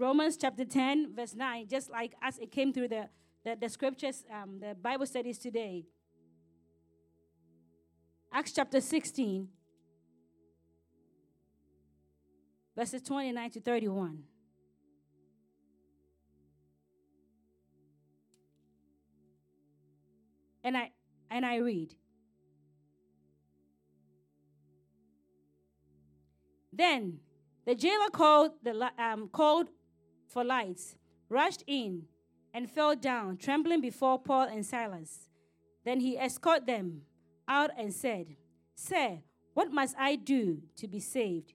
Romans 0.00 0.38
chapter 0.38 0.64
10, 0.64 1.14
verse 1.14 1.34
9, 1.34 1.68
just 1.68 1.90
like 1.90 2.14
as 2.22 2.38
it 2.38 2.50
came 2.50 2.72
through 2.72 2.88
the, 2.88 3.10
the, 3.44 3.54
the 3.60 3.68
scriptures, 3.68 4.24
um, 4.32 4.58
the 4.58 4.74
Bible 4.74 5.04
studies 5.04 5.36
today. 5.36 5.84
Acts 8.32 8.52
chapter 8.52 8.80
16, 8.80 9.46
verses 12.74 13.02
29 13.02 13.50
to 13.50 13.60
31. 13.60 14.22
And 20.64 20.78
I 20.78 20.92
and 21.30 21.44
I 21.44 21.56
read. 21.56 21.94
Then 26.72 27.18
the 27.66 27.74
jailer 27.74 28.08
called, 28.10 28.52
the, 28.62 28.90
um, 28.98 29.28
called 29.28 29.68
for 30.30 30.44
lights, 30.44 30.94
rushed 31.28 31.64
in, 31.66 32.04
and 32.54 32.70
fell 32.70 32.96
down, 32.96 33.36
trembling 33.36 33.80
before 33.80 34.18
Paul 34.18 34.48
and 34.48 34.64
Silas. 34.64 35.28
Then 35.84 36.00
he 36.00 36.16
escorted 36.16 36.66
them 36.66 37.02
out 37.48 37.70
and 37.76 37.92
said, 37.92 38.36
Sir, 38.74 39.18
what 39.54 39.72
must 39.72 39.96
I 39.98 40.16
do 40.16 40.62
to 40.76 40.88
be 40.88 41.00
saved? 41.00 41.52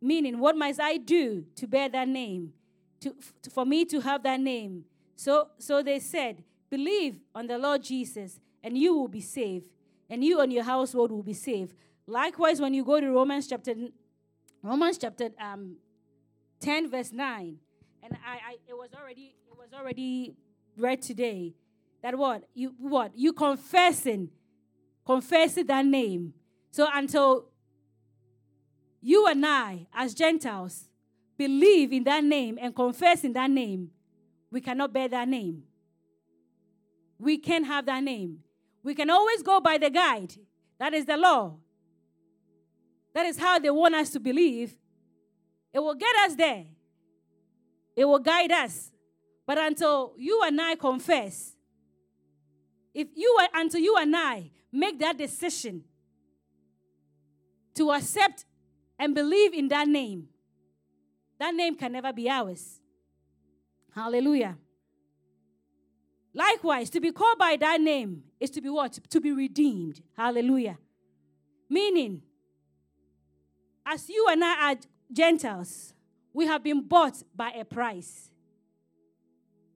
Meaning, 0.00 0.38
what 0.38 0.56
must 0.56 0.80
I 0.80 0.96
do 0.96 1.44
to 1.56 1.66
bear 1.66 1.88
that 1.88 2.08
name, 2.08 2.52
to, 3.00 3.14
for 3.52 3.64
me 3.64 3.84
to 3.86 4.00
have 4.00 4.22
that 4.24 4.40
name? 4.40 4.84
So, 5.16 5.48
so 5.58 5.82
they 5.82 5.98
said, 5.98 6.44
Believe 6.70 7.20
on 7.34 7.46
the 7.46 7.58
Lord 7.58 7.82
Jesus, 7.82 8.40
and 8.62 8.76
you 8.76 8.94
will 8.94 9.08
be 9.08 9.20
saved, 9.20 9.66
and 10.08 10.24
you 10.24 10.40
and 10.40 10.52
your 10.52 10.64
household 10.64 11.12
will 11.12 11.22
be 11.22 11.34
saved. 11.34 11.74
Likewise, 12.06 12.60
when 12.60 12.74
you 12.74 12.84
go 12.84 13.00
to 13.00 13.10
Romans 13.10 13.46
chapter 13.46 13.74
Romans 14.62 14.96
chapter 14.96 15.30
um, 15.40 15.76
10, 16.62 16.90
verse 16.90 17.12
9, 17.12 17.58
and 18.04 18.16
I, 18.24 18.34
I 18.34 18.56
it 18.68 18.74
was 18.74 18.90
already 18.98 19.34
it 19.50 19.58
was 19.58 19.68
already 19.78 20.36
read 20.76 21.02
today. 21.02 21.54
That 22.02 22.16
what? 22.16 22.44
You 22.54 22.74
what? 22.78 23.12
You 23.16 23.32
confessing, 23.32 24.30
confessing 25.04 25.66
that 25.66 25.84
name. 25.84 26.34
So 26.70 26.88
until 26.92 27.48
you 29.00 29.26
and 29.26 29.44
I, 29.44 29.86
as 29.92 30.14
Gentiles, 30.14 30.88
believe 31.36 31.92
in 31.92 32.04
that 32.04 32.22
name 32.22 32.58
and 32.60 32.74
confess 32.74 33.24
in 33.24 33.32
that 33.32 33.50
name, 33.50 33.90
we 34.50 34.60
cannot 34.60 34.92
bear 34.92 35.08
that 35.08 35.28
name. 35.28 35.64
We 37.18 37.38
can't 37.38 37.66
have 37.66 37.86
that 37.86 38.02
name. 38.02 38.38
We 38.84 38.94
can 38.94 39.10
always 39.10 39.42
go 39.42 39.60
by 39.60 39.78
the 39.78 39.90
guide. 39.90 40.34
That 40.78 40.94
is 40.94 41.06
the 41.06 41.16
law. 41.16 41.56
That 43.14 43.26
is 43.26 43.38
how 43.38 43.58
they 43.58 43.70
want 43.70 43.94
us 43.94 44.10
to 44.10 44.20
believe. 44.20 44.74
It 45.72 45.78
will 45.78 45.94
get 45.94 46.14
us 46.24 46.34
there, 46.36 46.64
it 47.96 48.04
will 48.04 48.18
guide 48.18 48.52
us. 48.52 48.90
But 49.44 49.58
until 49.58 50.14
you 50.16 50.40
and 50.44 50.60
I 50.60 50.76
confess, 50.76 51.56
if 52.94 53.08
you 53.14 53.38
until 53.52 53.80
you 53.80 53.96
and 53.96 54.14
I 54.16 54.50
make 54.70 54.98
that 55.00 55.18
decision 55.18 55.84
to 57.74 57.90
accept 57.92 58.44
and 58.98 59.14
believe 59.14 59.52
in 59.52 59.68
that 59.68 59.88
name, 59.88 60.28
that 61.38 61.54
name 61.54 61.74
can 61.74 61.92
never 61.92 62.12
be 62.12 62.28
ours. 62.30 62.78
Hallelujah. 63.94 64.56
Likewise, 66.34 66.88
to 66.90 67.00
be 67.00 67.12
called 67.12 67.38
by 67.38 67.56
that 67.60 67.80
name 67.80 68.22
is 68.40 68.50
to 68.50 68.60
be 68.60 68.70
what? 68.70 68.98
To 69.10 69.20
be 69.20 69.32
redeemed. 69.32 70.00
Hallelujah. 70.16 70.78
Meaning, 71.68 72.22
as 73.84 74.08
you 74.08 74.26
and 74.30 74.42
I 74.42 74.72
are 74.72 74.76
Gentiles, 75.12 75.94
we 76.32 76.46
have 76.46 76.62
been 76.62 76.82
bought 76.82 77.22
by 77.34 77.50
a 77.50 77.64
price. 77.64 78.30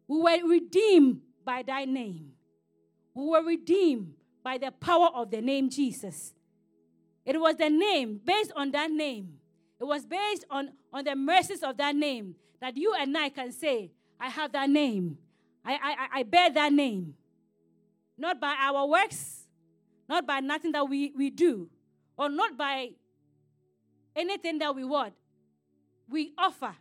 We 0.08 0.18
were 0.18 0.48
redeemed 0.48 1.20
by 1.44 1.62
thy 1.62 1.84
name. 1.84 2.32
We 3.14 3.26
were 3.26 3.42
redeemed 3.42 4.14
by 4.42 4.58
the 4.58 4.70
power 4.70 5.08
of 5.14 5.30
the 5.30 5.40
name 5.40 5.68
Jesus. 5.68 6.32
It 7.24 7.40
was 7.40 7.56
the 7.56 7.68
name, 7.68 8.20
based 8.24 8.52
on 8.54 8.70
that 8.70 8.90
name. 8.90 9.38
It 9.80 9.84
was 9.84 10.06
based 10.06 10.44
on, 10.50 10.70
on 10.92 11.04
the 11.04 11.16
mercies 11.16 11.62
of 11.62 11.76
that 11.78 11.94
name 11.96 12.36
that 12.60 12.76
you 12.76 12.94
and 12.94 13.16
I 13.16 13.28
can 13.28 13.52
say, 13.52 13.90
I 14.18 14.28
have 14.28 14.52
that 14.52 14.70
name. 14.70 15.18
I, 15.64 15.74
I, 15.74 16.20
I 16.20 16.22
bear 16.22 16.50
that 16.50 16.72
name. 16.72 17.14
Not 18.16 18.40
by 18.40 18.54
our 18.58 18.86
works, 18.86 19.44
not 20.08 20.26
by 20.26 20.40
nothing 20.40 20.72
that 20.72 20.88
we, 20.88 21.12
we 21.16 21.28
do, 21.28 21.68
or 22.16 22.30
not 22.30 22.56
by 22.56 22.90
anything 24.14 24.58
that 24.60 24.74
we 24.74 24.84
want. 24.84 25.12
We 26.08 26.32
offer. 26.38 26.74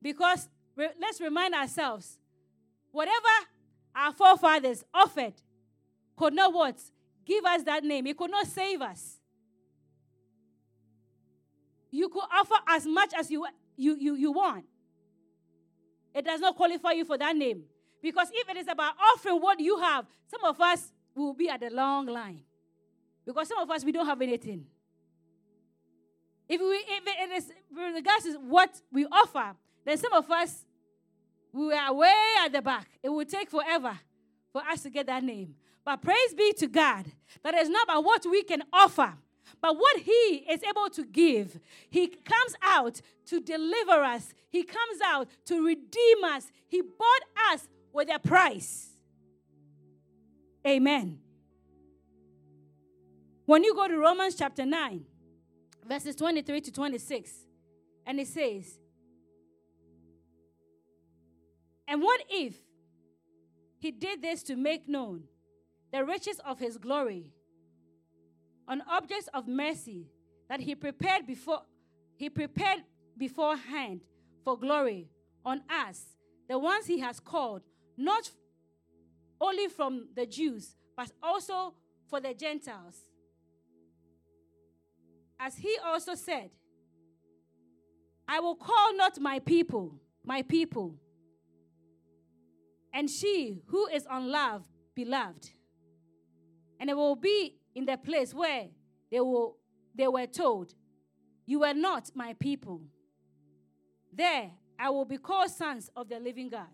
Because 0.00 0.48
re- 0.76 0.90
let's 1.00 1.20
remind 1.20 1.54
ourselves 1.54 2.18
whatever 2.90 3.28
our 3.94 4.12
forefathers 4.12 4.84
offered 4.92 5.34
could 6.16 6.34
not 6.34 6.52
what? 6.52 6.78
Give 7.24 7.44
us 7.44 7.62
that 7.64 7.84
name. 7.84 8.06
It 8.06 8.16
could 8.16 8.30
not 8.30 8.46
save 8.46 8.82
us. 8.82 9.18
You 11.90 12.08
could 12.08 12.24
offer 12.32 12.56
as 12.68 12.86
much 12.86 13.12
as 13.16 13.30
you, 13.30 13.46
you, 13.76 13.96
you, 13.98 14.14
you 14.14 14.32
want. 14.32 14.64
It 16.14 16.24
does 16.24 16.40
not 16.40 16.56
qualify 16.56 16.92
you 16.92 17.04
for 17.04 17.18
that 17.18 17.36
name. 17.36 17.64
Because 18.02 18.28
if 18.32 18.48
it 18.48 18.56
is 18.56 18.68
about 18.68 18.94
offering 19.12 19.40
what 19.40 19.60
you 19.60 19.78
have, 19.78 20.06
some 20.26 20.42
of 20.44 20.60
us 20.60 20.92
will 21.14 21.34
be 21.34 21.48
at 21.48 21.60
the 21.60 21.70
long 21.70 22.06
line. 22.06 22.42
Because 23.24 23.48
some 23.48 23.58
of 23.58 23.70
us, 23.70 23.84
we 23.84 23.92
don't 23.92 24.06
have 24.06 24.20
anything. 24.20 24.66
If, 26.48 26.60
we, 26.60 26.66
if 26.66 27.02
it 27.06 27.36
is 27.36 27.52
with 27.74 27.94
regards 27.94 28.24
to 28.24 28.32
what 28.40 28.80
we 28.92 29.06
offer, 29.06 29.54
then 29.84 29.98
some 29.98 30.12
of 30.12 30.30
us, 30.30 30.64
we 31.52 31.72
are 31.72 31.92
way 31.92 32.14
at 32.44 32.52
the 32.52 32.62
back. 32.62 32.88
It 33.02 33.08
will 33.08 33.24
take 33.24 33.50
forever 33.50 33.98
for 34.52 34.62
us 34.62 34.82
to 34.82 34.90
get 34.90 35.06
that 35.06 35.22
name. 35.22 35.54
But 35.84 36.02
praise 36.02 36.34
be 36.36 36.52
to 36.58 36.66
God 36.66 37.06
that 37.42 37.54
it's 37.54 37.68
not 37.68 37.84
about 37.84 38.04
what 38.04 38.24
we 38.30 38.42
can 38.42 38.62
offer, 38.72 39.14
but 39.60 39.76
what 39.76 39.98
He 39.98 40.46
is 40.48 40.62
able 40.62 40.88
to 40.90 41.04
give. 41.04 41.58
He 41.90 42.06
comes 42.06 42.54
out 42.62 43.00
to 43.26 43.40
deliver 43.40 44.02
us, 44.02 44.32
He 44.48 44.62
comes 44.62 45.00
out 45.04 45.28
to 45.46 45.64
redeem 45.64 46.24
us. 46.24 46.50
He 46.68 46.82
bought 46.82 47.52
us 47.52 47.68
with 47.92 48.08
a 48.14 48.18
price. 48.18 48.90
Amen. 50.66 51.18
When 53.44 53.64
you 53.64 53.74
go 53.74 53.88
to 53.88 53.98
Romans 53.98 54.36
chapter 54.36 54.64
9, 54.64 55.04
verses 55.86 56.16
23 56.16 56.60
to 56.62 56.72
26, 56.72 57.30
and 58.06 58.20
it 58.20 58.28
says, 58.28 58.78
And 61.86 62.00
what 62.00 62.22
if 62.28 62.54
he 63.78 63.90
did 63.90 64.22
this 64.22 64.42
to 64.44 64.56
make 64.56 64.88
known 64.88 65.24
the 65.92 66.04
riches 66.04 66.40
of 66.46 66.58
his 66.58 66.78
glory 66.78 67.26
on 68.66 68.82
objects 68.88 69.28
of 69.34 69.46
mercy 69.48 70.06
that 70.48 70.60
he 70.60 70.74
prepared 70.74 71.26
before 71.26 71.62
he 72.16 72.30
prepared 72.30 72.84
beforehand 73.18 74.02
for 74.44 74.58
glory 74.58 75.08
on 75.44 75.62
us, 75.68 76.16
the 76.48 76.58
ones 76.58 76.86
he 76.86 77.00
has 77.00 77.18
called, 77.20 77.62
not 77.96 78.30
only 79.40 79.68
from 79.68 80.08
the 80.14 80.24
Jews, 80.24 80.76
but 80.96 81.10
also 81.22 81.74
for 82.08 82.20
the 82.20 82.32
Gentiles. 82.32 82.96
As 85.44 85.56
he 85.56 85.76
also 85.84 86.14
said, 86.14 86.50
I 88.28 88.38
will 88.38 88.54
call 88.54 88.96
not 88.96 89.18
my 89.18 89.40
people, 89.40 89.92
my 90.24 90.42
people, 90.42 90.94
and 92.94 93.10
she 93.10 93.60
who 93.66 93.88
is 93.88 94.06
unloved, 94.08 94.68
beloved. 94.94 95.50
And 96.78 96.88
it 96.88 96.96
will 96.96 97.16
be 97.16 97.56
in 97.74 97.86
the 97.86 97.96
place 97.96 98.32
where 98.32 98.68
they, 99.10 99.18
will, 99.20 99.56
they 99.96 100.06
were 100.06 100.26
told, 100.26 100.74
You 101.44 101.60
were 101.60 101.74
not 101.74 102.12
my 102.14 102.34
people. 102.34 102.80
There 104.12 104.48
I 104.78 104.90
will 104.90 105.04
be 105.04 105.16
called 105.16 105.50
sons 105.50 105.90
of 105.96 106.08
the 106.08 106.20
living 106.20 106.50
God. 106.50 106.68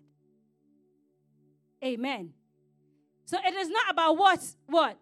Amen. 1.82 2.34
So 3.24 3.38
it 3.42 3.54
is 3.54 3.68
not 3.70 3.90
about 3.90 4.16
what 4.18 4.40
what 4.66 4.98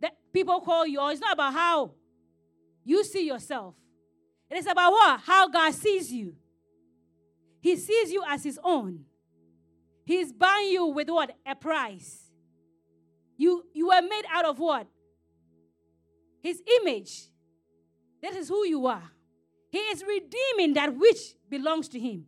that 0.00 0.14
people 0.32 0.60
call 0.60 0.86
you, 0.86 1.00
or 1.00 1.10
it's 1.10 1.20
not 1.20 1.32
about 1.34 1.52
how 1.52 1.92
you 2.84 3.04
see 3.04 3.26
yourself. 3.26 3.74
It 4.50 4.56
is 4.56 4.66
about 4.66 4.92
what? 4.92 5.20
How 5.20 5.48
God 5.48 5.74
sees 5.74 6.12
you. 6.12 6.34
He 7.60 7.76
sees 7.76 8.10
you 8.10 8.22
as 8.26 8.44
his 8.44 8.58
own. 8.62 9.04
He's 10.04 10.32
buying 10.32 10.70
you 10.70 10.86
with 10.86 11.10
what? 11.10 11.36
A 11.46 11.54
price. 11.54 12.30
You 13.36 13.64
you 13.74 13.88
were 13.88 14.02
made 14.02 14.24
out 14.32 14.46
of 14.46 14.58
what? 14.58 14.86
His 16.42 16.62
image. 16.80 17.28
That 18.22 18.34
is 18.34 18.48
who 18.48 18.66
you 18.66 18.86
are. 18.86 19.10
He 19.70 19.78
is 19.78 20.02
redeeming 20.02 20.74
that 20.74 20.96
which 20.96 21.34
belongs 21.48 21.88
to 21.88 22.00
him. 22.00 22.26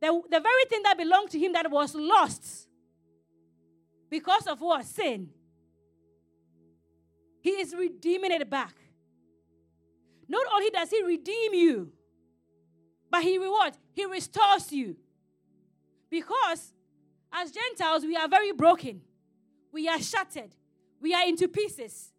The, 0.00 0.22
the 0.30 0.40
very 0.40 0.64
thing 0.68 0.82
that 0.84 0.96
belonged 0.96 1.30
to 1.30 1.38
him 1.38 1.52
that 1.52 1.70
was 1.70 1.94
lost 1.94 2.68
because 4.10 4.46
of 4.46 4.60
what? 4.60 4.84
Sin. 4.84 5.28
He 7.40 7.50
is 7.50 7.74
redeeming 7.74 8.32
it 8.32 8.48
back. 8.48 8.74
Not 10.28 10.46
only 10.52 10.70
does 10.70 10.90
he 10.90 11.02
redeem 11.02 11.54
you, 11.54 11.92
but 13.10 13.22
he 13.22 13.38
rewards, 13.38 13.78
he 13.94 14.04
restores 14.04 14.70
you. 14.72 14.96
Because 16.10 16.72
as 17.32 17.50
Gentiles, 17.50 18.04
we 18.04 18.16
are 18.16 18.28
very 18.28 18.52
broken. 18.52 19.00
We 19.72 19.88
are 19.88 20.00
shattered. 20.00 20.54
We 21.00 21.14
are 21.14 21.26
into 21.26 21.48
pieces. 21.48 22.12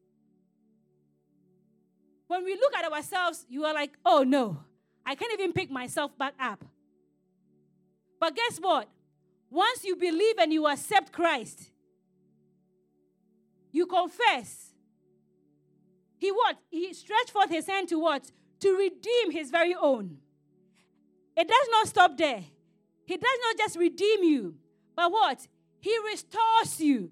When 2.28 2.46
we 2.46 2.56
look 2.56 2.76
at 2.76 2.92
ourselves, 2.92 3.46
you 3.50 3.66
are 3.66 3.74
like, 3.74 3.92
oh 4.06 4.24
no, 4.24 4.60
I 5.06 5.16
can't 5.16 5.34
even 5.34 5.54
pick 5.54 5.72
myself 5.72 6.18
back 6.18 6.34
up. 6.40 6.64
But 8.20 8.36
guess 8.36 8.58
what? 8.60 8.88
Once 9.50 9.84
you 9.84 9.96
believe 9.96 10.36
and 10.38 10.54
you 10.54 10.68
accept 10.68 11.12
Christ, 11.12 11.72
you 13.72 13.86
confess. 13.88 14.69
He 16.20 16.32
what? 16.32 16.58
He 16.70 16.94
stretched 16.94 17.32
forth 17.32 17.50
his 17.50 17.66
hand 17.66 17.88
to 17.90 18.00
what? 18.00 18.32
To 18.60 18.76
redeem 18.76 19.32
his 19.32 19.50
very 19.50 19.74
own. 19.74 20.18
It 21.36 21.48
does 21.48 21.68
not 21.72 21.88
stop 21.88 22.18
there. 22.18 22.44
He 23.06 23.18
does 23.18 23.40
not 23.44 23.58
just 23.58 23.78
redeem 23.78 24.24
you, 24.24 24.56
but 24.96 25.12
what? 25.12 25.48
He 25.80 25.98
restores 26.12 26.80
you. 26.80 27.10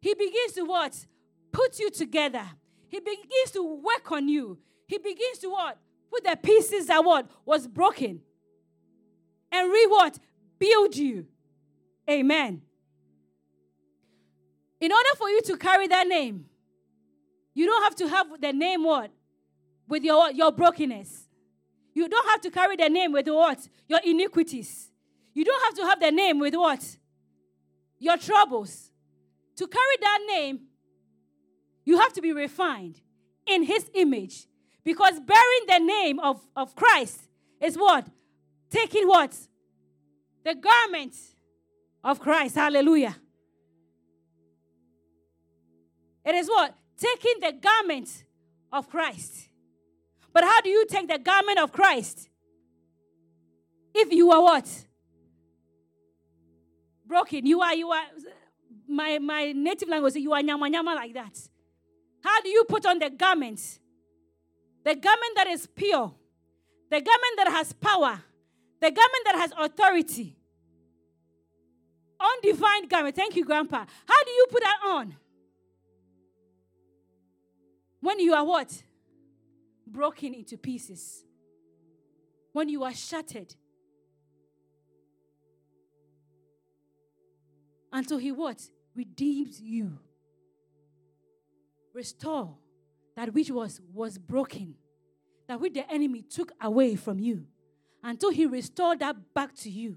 He 0.00 0.14
begins 0.14 0.52
to 0.52 0.62
what? 0.62 1.06
Put 1.50 1.78
you 1.80 1.90
together. 1.90 2.44
He 2.88 3.00
begins 3.00 3.50
to 3.52 3.62
work 3.62 4.12
on 4.12 4.28
you. 4.28 4.58
He 4.86 4.98
begins 4.98 5.38
to 5.40 5.50
what? 5.50 5.76
Put 6.10 6.24
the 6.24 6.36
pieces 6.36 6.86
that 6.86 7.04
what 7.04 7.28
was 7.44 7.66
broken. 7.66 8.20
And 9.50 9.72
re 9.72 9.86
what? 9.86 10.18
Build 10.58 10.96
you. 10.96 11.26
Amen. 12.08 12.62
In 14.80 14.92
order 14.92 15.08
for 15.18 15.28
you 15.28 15.40
to 15.42 15.56
carry 15.56 15.88
that 15.88 16.06
name, 16.06 16.46
you 17.56 17.64
don't 17.64 17.82
have 17.84 17.94
to 17.96 18.08
have 18.08 18.26
the 18.38 18.52
name 18.52 18.84
what? 18.84 19.10
With 19.88 20.04
your, 20.04 20.30
your 20.30 20.52
brokenness. 20.52 21.26
You 21.94 22.06
don't 22.06 22.28
have 22.28 22.42
to 22.42 22.50
carry 22.50 22.76
the 22.76 22.90
name 22.90 23.12
with 23.12 23.26
what? 23.28 23.66
Your 23.88 24.00
iniquities. 24.04 24.90
You 25.32 25.42
don't 25.42 25.64
have 25.64 25.74
to 25.76 25.82
have 25.84 25.98
the 25.98 26.10
name 26.10 26.38
with 26.38 26.54
what? 26.54 26.84
Your 27.98 28.18
troubles. 28.18 28.90
To 29.56 29.66
carry 29.66 29.96
that 30.02 30.18
name, 30.28 30.60
you 31.86 31.98
have 31.98 32.12
to 32.12 32.20
be 32.20 32.30
refined 32.30 33.00
in 33.46 33.62
his 33.62 33.90
image. 33.94 34.46
Because 34.84 35.18
bearing 35.18 35.66
the 35.66 35.78
name 35.78 36.18
of, 36.18 36.42
of 36.54 36.76
Christ 36.76 37.22
is 37.58 37.74
what? 37.76 38.06
Taking 38.68 39.08
what? 39.08 39.34
The 40.44 40.54
garment 40.54 41.14
of 42.04 42.20
Christ. 42.20 42.56
Hallelujah. 42.56 43.16
It 46.22 46.34
is 46.34 46.48
what? 46.48 46.74
Taking 46.98 47.40
the 47.40 47.52
garment 47.52 48.24
of 48.72 48.88
Christ. 48.88 49.48
But 50.32 50.44
how 50.44 50.60
do 50.60 50.68
you 50.68 50.86
take 50.86 51.08
the 51.08 51.18
garment 51.18 51.58
of 51.58 51.72
Christ? 51.72 52.28
If 53.94 54.12
you 54.12 54.30
are 54.30 54.42
what? 54.42 54.86
Broken. 57.06 57.46
You 57.46 57.60
are, 57.60 57.74
you 57.74 57.90
are, 57.90 58.04
my, 58.88 59.18
my 59.18 59.52
native 59.52 59.88
language, 59.88 60.16
you 60.16 60.32
are 60.32 60.42
nyama 60.42 60.68
nyama 60.68 60.94
like 60.94 61.14
that. 61.14 61.38
How 62.22 62.40
do 62.42 62.48
you 62.48 62.64
put 62.64 62.84
on 62.86 62.98
the 62.98 63.10
garment? 63.10 63.60
The 64.84 64.94
garment 64.94 65.32
that 65.36 65.46
is 65.48 65.66
pure, 65.66 66.12
the 66.90 67.00
garment 67.00 67.36
that 67.36 67.48
has 67.48 67.72
power, 67.72 68.20
the 68.80 68.90
garment 68.90 69.24
that 69.24 69.36
has 69.36 69.52
authority. 69.58 70.36
undefined 72.20 72.88
garment. 72.88 73.16
Thank 73.16 73.36
you, 73.36 73.44
Grandpa. 73.44 73.84
How 74.06 74.24
do 74.24 74.30
you 74.30 74.46
put 74.50 74.62
that 74.62 74.78
on? 74.86 75.16
When 78.06 78.20
you 78.20 78.34
are 78.34 78.44
what? 78.44 78.84
Broken 79.84 80.32
into 80.32 80.56
pieces. 80.56 81.24
When 82.52 82.68
you 82.68 82.84
are 82.84 82.94
shattered. 82.94 83.52
Until 87.92 88.18
he 88.18 88.30
what? 88.30 88.62
Redeems 88.94 89.60
you. 89.60 89.98
Restore 91.92 92.56
that 93.16 93.34
which 93.34 93.50
was 93.50 93.80
was 93.92 94.18
broken. 94.18 94.76
That 95.48 95.60
which 95.60 95.72
the 95.72 95.90
enemy 95.90 96.22
took 96.22 96.52
away 96.60 96.94
from 96.94 97.18
you. 97.18 97.48
Until 98.04 98.30
he 98.30 98.46
restored 98.46 99.00
that 99.00 99.16
back 99.34 99.52
to 99.56 99.68
you. 99.68 99.96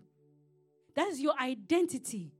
That's 0.95 1.19
your 1.19 1.39
identity. 1.39 2.31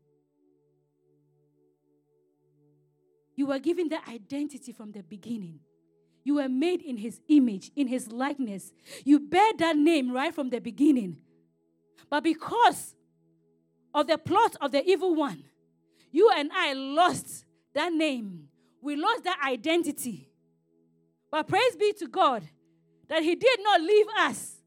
You 3.39 3.45
were 3.45 3.59
given 3.59 3.87
that 3.87 4.05
identity 4.09 4.73
from 4.73 4.91
the 4.91 5.01
beginning. 5.01 5.61
You 6.25 6.35
were 6.35 6.49
made 6.49 6.81
in 6.81 6.97
his 6.97 7.21
image, 7.29 7.71
in 7.73 7.87
his 7.87 8.11
likeness. 8.11 8.73
You 9.05 9.17
bear 9.17 9.53
that 9.59 9.77
name 9.77 10.11
right 10.11 10.35
from 10.35 10.49
the 10.49 10.59
beginning. 10.59 11.15
But 12.09 12.25
because 12.25 12.95
of 13.93 14.07
the 14.07 14.17
plot 14.17 14.57
of 14.59 14.73
the 14.73 14.85
evil 14.85 15.15
one, 15.15 15.45
you 16.11 16.29
and 16.35 16.51
I 16.53 16.73
lost 16.73 17.45
that 17.73 17.93
name. 17.93 18.49
We 18.81 18.97
lost 18.97 19.23
that 19.23 19.39
identity. 19.47 20.27
But 21.31 21.47
praise 21.47 21.77
be 21.77 21.93
to 21.99 22.07
God 22.07 22.43
that 23.07 23.23
He 23.23 23.35
did 23.35 23.59
not 23.63 23.79
leave 23.79 24.07
us 24.17 24.57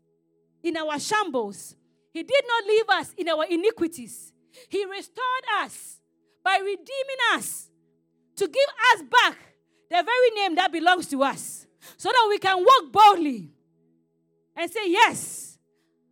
in 0.62 0.78
our 0.78 0.98
shambles, 0.98 1.76
He 2.11 2.22
did 2.22 2.44
not 2.48 2.66
leave 2.66 2.88
us 2.88 3.12
in 3.18 3.28
our 3.28 3.44
iniquities. 3.44 4.32
He 4.70 4.82
restored 4.87 5.44
us 5.61 6.00
by 6.42 6.56
redeeming 6.56 7.18
us 7.35 7.68
to 8.37 8.47
give 8.47 8.68
us 8.95 9.03
back 9.03 9.38
the 9.90 10.03
very 10.03 10.31
name 10.35 10.55
that 10.57 10.73
belongs 10.73 11.07
to 11.09 11.23
us 11.23 11.66
so 11.97 12.09
that 12.09 12.27
we 12.29 12.38
can 12.38 12.59
walk 12.59 12.92
boldly 12.92 13.51
and 14.57 14.71
say, 14.71 14.90
Yes, 14.90 15.59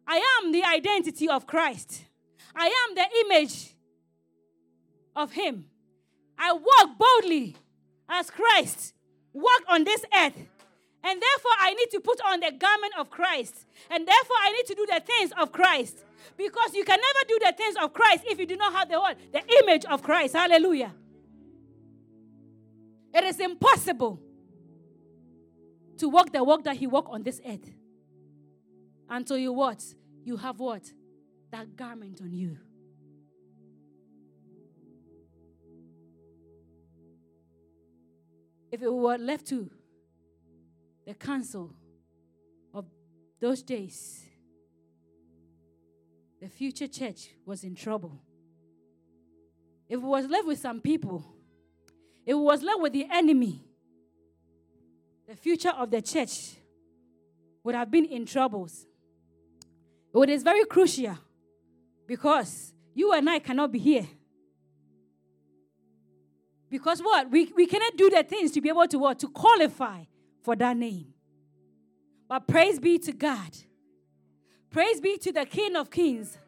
I 0.06 0.22
am 0.42 0.52
the 0.52 0.64
identity 0.64 1.28
of 1.28 1.46
Christ. 1.46 2.02
I 2.54 2.66
am 2.66 2.94
the 2.94 3.06
image 3.24 3.74
of 5.14 5.32
Him. 5.32 5.66
I 6.38 6.52
walk 6.52 6.98
boldly 6.98 7.56
as 8.08 8.30
Christ 8.30 8.94
walked 9.32 9.64
on 9.68 9.84
this 9.84 10.04
earth. 10.16 10.36
And 11.02 11.20
therefore, 11.22 11.52
I 11.60 11.74
need 11.74 11.90
to 11.92 12.00
put 12.00 12.20
on 12.26 12.40
the 12.40 12.52
garment 12.52 12.92
of 12.98 13.08
Christ. 13.08 13.66
And 13.90 14.06
therefore, 14.06 14.36
I 14.42 14.52
need 14.52 14.66
to 14.66 14.74
do 14.74 14.86
the 14.86 15.00
things 15.00 15.32
of 15.38 15.50
Christ. 15.50 16.04
Because 16.36 16.74
you 16.74 16.84
can 16.84 16.98
never 17.00 17.28
do 17.28 17.38
the 17.46 17.54
things 17.56 17.76
of 17.82 17.92
Christ 17.94 18.24
if 18.26 18.38
you 18.38 18.46
do 18.46 18.56
not 18.56 18.72
have 18.72 18.88
the? 18.88 19.16
The 19.32 19.42
image 19.62 19.84
of 19.86 20.02
Christ. 20.02 20.34
Hallelujah. 20.34 20.92
It 23.12 23.24
is 23.24 23.40
impossible 23.40 24.20
to 25.98 26.08
walk 26.08 26.32
the 26.32 26.42
walk 26.42 26.64
that 26.64 26.76
he 26.76 26.86
walked 26.86 27.12
on 27.12 27.22
this 27.22 27.40
earth 27.46 27.70
until 29.08 29.36
you 29.36 29.52
what? 29.52 29.82
You 30.24 30.36
have 30.36 30.60
what? 30.60 30.90
That 31.50 31.76
garment 31.76 32.20
on 32.20 32.32
you. 32.32 32.56
If 38.70 38.82
it 38.82 38.92
were 38.92 39.18
left 39.18 39.46
to 39.48 39.68
the 41.04 41.14
council 41.14 41.74
of 42.72 42.86
those 43.40 43.62
days, 43.62 44.24
the 46.40 46.48
future 46.48 46.86
church 46.86 47.30
was 47.44 47.64
in 47.64 47.74
trouble. 47.74 48.22
If 49.88 49.96
it 49.96 50.02
was 50.02 50.26
left 50.26 50.46
with 50.46 50.60
some 50.60 50.80
people, 50.80 51.24
it 52.26 52.34
was 52.34 52.62
left 52.62 52.80
with 52.80 52.92
the 52.92 53.06
enemy, 53.10 53.64
the 55.28 55.36
future 55.36 55.70
of 55.70 55.90
the 55.90 56.02
church 56.02 56.56
would 57.62 57.74
have 57.74 57.90
been 57.90 58.04
in 58.04 58.26
troubles. 58.26 58.86
It 60.14 60.28
is 60.28 60.42
very 60.42 60.64
crucial 60.64 61.16
because 62.06 62.72
you 62.94 63.12
and 63.12 63.28
I 63.30 63.38
cannot 63.38 63.70
be 63.70 63.78
here 63.78 64.06
because 66.70 67.00
what? 67.00 67.30
We, 67.30 67.52
we 67.56 67.66
cannot 67.66 67.96
do 67.96 68.08
the 68.08 68.22
things 68.22 68.52
to 68.52 68.60
be 68.60 68.68
able 68.68 68.86
to 68.86 68.98
what? 68.98 69.18
To 69.18 69.28
qualify 69.28 70.04
for 70.42 70.54
that 70.56 70.76
name. 70.76 71.12
But 72.28 72.46
praise 72.46 72.78
be 72.78 72.98
to 73.00 73.12
God. 73.12 73.56
Praise 74.70 75.00
be 75.00 75.18
to 75.18 75.32
the 75.32 75.44
King 75.44 75.74
of 75.74 75.90
Kings, 75.90 76.38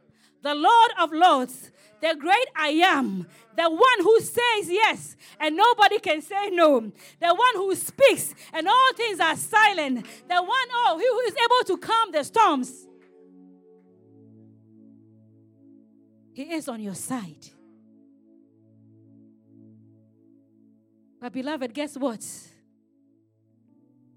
the 0.43 0.55
Lord 0.55 0.91
of 0.99 1.13
Lords, 1.13 1.71
the 2.01 2.17
great 2.19 2.49
I 2.57 2.69
am, 2.69 3.27
the 3.57 3.71
one 3.71 3.99
who 4.01 4.21
says 4.21 4.69
yes 4.69 5.17
and 5.39 5.57
nobody 5.57 5.99
can 6.01 6.21
say 6.21 6.51
no, 6.51 6.81
the 7.21 7.35
one 7.35 7.55
who 7.55 7.75
speaks 7.75 8.35
and 8.53 8.67
all 8.67 8.93
things 8.95 9.21
are 9.21 9.37
silent, 9.37 10.05
the 10.29 10.43
one 10.43 10.69
oh, 10.73 10.99
who 10.99 11.31
is 11.31 11.35
able 11.35 11.77
to 11.77 11.87
calm 11.87 12.11
the 12.11 12.25
storms. 12.25 12.87
He 16.33 16.55
is 16.55 16.69
on 16.69 16.81
your 16.81 16.95
side. 16.95 17.47
But, 21.21 21.33
beloved, 21.33 21.73
guess 21.73 21.97
what? 21.97 22.25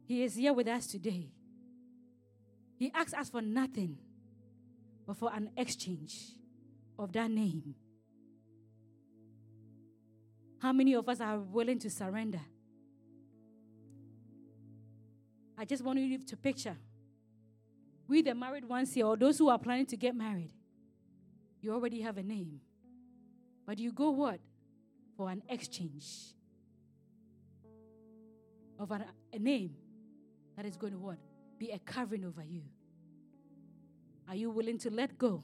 He 0.08 0.24
is 0.24 0.36
here 0.36 0.54
with 0.54 0.68
us 0.68 0.88
today. 0.88 1.30
He 2.78 2.92
asks 2.96 3.14
us 3.14 3.30
for 3.30 3.42
nothing 3.42 3.98
but 5.06 5.18
for 5.18 5.32
an 5.34 5.50
exchange 5.58 6.32
of 6.98 7.12
that 7.14 7.30
name. 7.30 7.76
How 10.60 10.74
many 10.74 10.94
of 10.96 11.08
us 11.08 11.22
are 11.22 11.40
willing 11.40 11.80
to 11.80 11.90
surrender? 11.90 12.42
I 15.58 15.66
just 15.66 15.84
want 15.84 16.00
you 16.00 16.18
to 16.18 16.38
picture 16.38 16.76
we, 18.08 18.22
the 18.22 18.36
married 18.36 18.66
ones 18.66 18.94
here, 18.94 19.06
or 19.06 19.18
those 19.18 19.38
who 19.38 19.50
are 19.50 19.58
planning 19.58 19.86
to 19.88 19.98
get 19.98 20.16
married, 20.16 20.52
you 21.62 21.74
already 21.74 22.02
have 22.02 22.18
a 22.18 22.24
name. 22.24 22.62
But 23.66 23.80
you 23.80 23.92
go 23.92 24.12
what? 24.12 24.40
For 25.18 25.30
an 25.30 25.42
exchange 25.50 26.06
of 28.78 28.92
an, 28.92 29.06
a 29.34 29.40
name 29.40 29.76
that 30.56 30.66
is 30.66 30.76
going 30.76 30.94
to 30.94 31.00
what? 31.00 31.18
Be 31.58 31.72
a 31.72 31.80
covering 31.80 32.26
over 32.26 32.44
you. 32.44 32.62
Are 34.28 34.36
you 34.36 34.50
willing 34.50 34.78
to 34.80 34.90
let 34.90 35.18
go? 35.18 35.44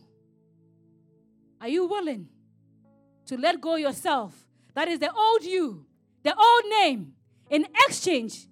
Are 1.59 1.67
you 1.67 1.85
willing 1.85 2.27
to 3.27 3.37
let 3.37 3.61
go 3.61 3.75
yourself? 3.75 4.33
That 4.73 4.87
is 4.87 4.99
the 4.99 5.13
old 5.13 5.43
you, 5.43 5.85
the 6.23 6.35
old 6.35 6.63
name, 6.69 7.13
in 7.49 7.67
exchange 7.85 8.47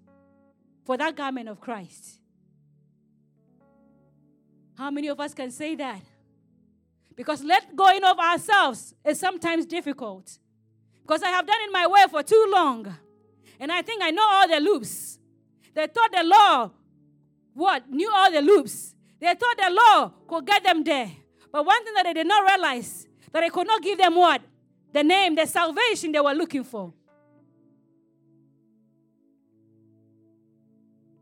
for 0.86 0.98
that 0.98 1.16
garment 1.16 1.50
of 1.50 1.60
Christ. 1.60 2.20
How 4.78 4.92
many 4.92 5.08
of 5.08 5.20
us 5.20 5.34
can 5.34 5.52
say 5.52 5.76
that? 5.76 6.02
Because 7.16 7.44
let 7.44 7.76
going 7.76 8.04
of 8.04 8.18
ourselves 8.18 8.94
is 9.04 9.20
sometimes 9.20 9.66
difficult. 9.66 10.38
Because 11.02 11.22
I 11.24 11.30
have 11.30 11.46
done 11.46 11.58
it 11.62 11.72
my 11.72 11.86
way 11.88 12.06
for 12.10 12.24
too 12.24 12.50
long. 12.54 12.96
And 13.60 13.72
I 13.72 13.82
think 13.82 14.02
I 14.02 14.12
know 14.12 14.26
all 14.26 14.48
the 14.48 14.60
loops. 14.60 15.20
They 15.74 15.88
thought 15.88 16.12
the 16.12 16.24
law, 16.24 16.72
what? 17.54 17.90
Knew 17.90 18.10
all 18.14 18.32
the 18.32 18.42
loops. 18.42 18.96
They 19.20 19.34
thought 19.36 19.58
the 19.58 19.70
law 19.70 20.12
could 20.28 20.46
get 20.46 20.64
them 20.64 20.84
there. 20.84 21.12
But 21.52 21.66
one 21.66 21.84
thing 21.84 21.94
that 21.96 22.04
they 22.04 22.14
did 22.14 22.28
not 22.28 22.48
realize, 22.48 23.08
that 23.32 23.44
it 23.44 23.52
could 23.52 23.68
not 23.68 23.82
give 23.82 23.98
them 23.98 24.16
what? 24.16 24.42
The 24.94 25.04
name, 25.04 25.36
the 25.36 25.46
salvation 25.46 26.12
they 26.12 26.20
were 26.20 26.34
looking 26.34 26.64
for. 26.64 26.94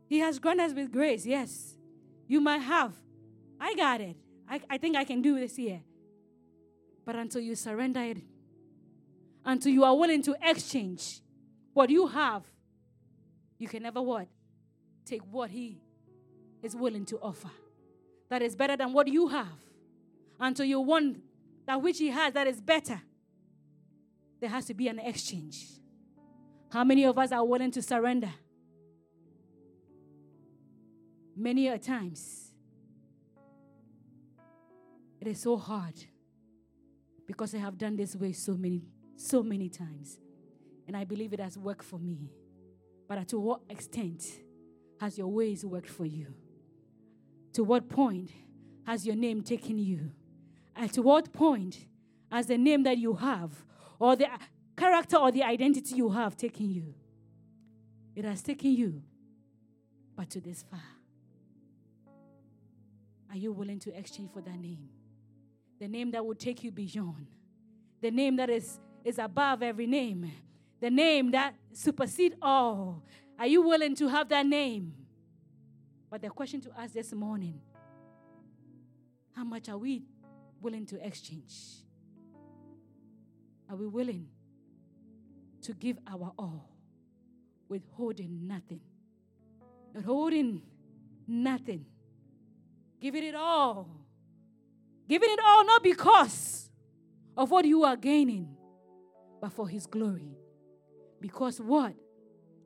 He 0.06 0.20
has 0.20 0.38
granted 0.38 0.64
us 0.64 0.72
with 0.72 0.90
grace, 0.90 1.26
yes. 1.26 1.76
You 2.26 2.40
might 2.40 2.62
have. 2.62 2.94
I 3.60 3.74
got 3.74 4.00
it. 4.00 4.16
I, 4.48 4.60
I 4.70 4.78
think 4.78 4.96
I 4.96 5.04
can 5.04 5.20
do 5.20 5.38
this 5.38 5.56
here. 5.56 5.82
But 7.04 7.16
until 7.16 7.40
you 7.40 7.54
surrender 7.54 8.00
it, 8.00 8.18
until 9.44 9.72
you 9.72 9.84
are 9.84 9.96
willing 9.96 10.22
to 10.22 10.36
exchange, 10.42 11.20
what 11.74 11.90
you 11.90 12.06
have, 12.06 12.44
you 13.58 13.68
can 13.68 13.82
never 13.82 14.00
what? 14.00 14.28
Take 15.04 15.22
what 15.30 15.50
he 15.50 15.80
is 16.62 16.74
willing 16.76 17.04
to 17.06 17.18
offer. 17.18 17.50
That 18.28 18.42
is 18.42 18.54
better 18.54 18.76
than 18.76 18.92
what 18.92 19.08
you 19.08 19.28
have. 19.28 19.46
Until 20.40 20.66
you 20.66 20.80
want 20.80 21.22
that 21.66 21.82
which 21.82 21.98
he 21.98 22.08
has 22.08 22.32
that 22.34 22.46
is 22.46 22.60
better. 22.60 23.00
There 24.40 24.48
has 24.48 24.66
to 24.66 24.74
be 24.74 24.88
an 24.88 24.98
exchange. 24.98 25.66
How 26.70 26.84
many 26.84 27.04
of 27.04 27.18
us 27.18 27.32
are 27.32 27.44
willing 27.44 27.70
to 27.72 27.82
surrender? 27.82 28.30
Many 31.36 31.68
a 31.68 31.78
times. 31.78 32.52
It 35.20 35.26
is 35.26 35.40
so 35.40 35.56
hard 35.56 35.94
because 37.26 37.54
I 37.54 37.58
have 37.58 37.76
done 37.76 37.96
this 37.96 38.14
way 38.14 38.32
so 38.32 38.54
many, 38.54 38.82
so 39.16 39.42
many 39.42 39.68
times. 39.68 40.18
And 40.86 40.96
I 40.96 41.04
believe 41.04 41.32
it 41.32 41.40
has 41.40 41.58
worked 41.58 41.84
for 41.84 41.98
me. 41.98 42.30
But 43.08 43.26
to 43.28 43.38
what 43.38 43.60
extent 43.68 44.24
has 45.00 45.18
your 45.18 45.28
ways 45.28 45.64
worked 45.64 45.90
for 45.90 46.06
you? 46.06 46.34
To 47.54 47.64
what 47.64 47.88
point 47.88 48.30
has 48.86 49.06
your 49.06 49.16
name 49.16 49.42
taken 49.42 49.78
you? 49.78 50.10
And 50.76 50.92
to 50.92 51.02
what 51.02 51.32
point 51.32 51.86
has 52.30 52.46
the 52.46 52.58
name 52.58 52.82
that 52.84 52.98
you 52.98 53.14
have, 53.14 53.50
or 53.98 54.14
the 54.16 54.28
character 54.76 55.16
or 55.16 55.32
the 55.32 55.42
identity 55.42 55.96
you 55.96 56.10
have 56.10 56.36
taken 56.36 56.70
you. 56.70 56.94
It 58.14 58.24
has 58.24 58.42
taken 58.42 58.72
you, 58.72 59.02
but 60.16 60.30
to 60.30 60.40
this 60.40 60.64
far. 60.70 60.82
Are 63.30 63.36
you 63.36 63.52
willing 63.52 63.78
to 63.80 63.96
exchange 63.96 64.30
for 64.32 64.40
that 64.40 64.58
name? 64.58 64.88
The 65.80 65.88
name 65.88 66.10
that 66.12 66.24
will 66.24 66.34
take 66.34 66.64
you 66.64 66.70
beyond. 66.70 67.26
The 68.00 68.10
name 68.10 68.36
that 68.36 68.50
is, 68.50 68.78
is 69.04 69.18
above 69.18 69.62
every 69.62 69.86
name. 69.86 70.30
The 70.80 70.90
name 70.90 71.32
that 71.32 71.54
supersedes 71.72 72.36
all. 72.40 73.02
Are 73.38 73.46
you 73.46 73.62
willing 73.62 73.94
to 73.96 74.08
have 74.08 74.28
that 74.30 74.46
name? 74.46 74.94
But 76.10 76.22
the 76.22 76.30
question 76.30 76.60
to 76.62 76.70
ask 76.78 76.94
this 76.94 77.12
morning 77.12 77.60
how 79.34 79.44
much 79.44 79.68
are 79.68 79.78
we 79.78 80.04
willing 80.60 80.86
to 80.86 81.06
exchange? 81.06 81.54
Are 83.70 83.76
we 83.76 83.86
willing 83.86 84.26
to 85.62 85.74
give 85.74 85.98
our 86.06 86.32
all, 86.38 86.70
withholding 87.68 88.48
nothing? 88.48 88.80
Not 89.94 90.04
holding 90.04 90.62
nothing. 91.26 91.84
Giving 93.00 93.24
it 93.24 93.34
all. 93.34 93.88
Giving 95.08 95.30
it 95.30 95.40
all 95.44 95.64
not 95.64 95.82
because 95.82 96.70
of 97.36 97.50
what 97.50 97.64
you 97.64 97.84
are 97.84 97.96
gaining, 97.96 98.56
but 99.40 99.52
for 99.52 99.68
His 99.68 99.86
glory. 99.86 100.36
Because 101.20 101.60
what? 101.60 101.94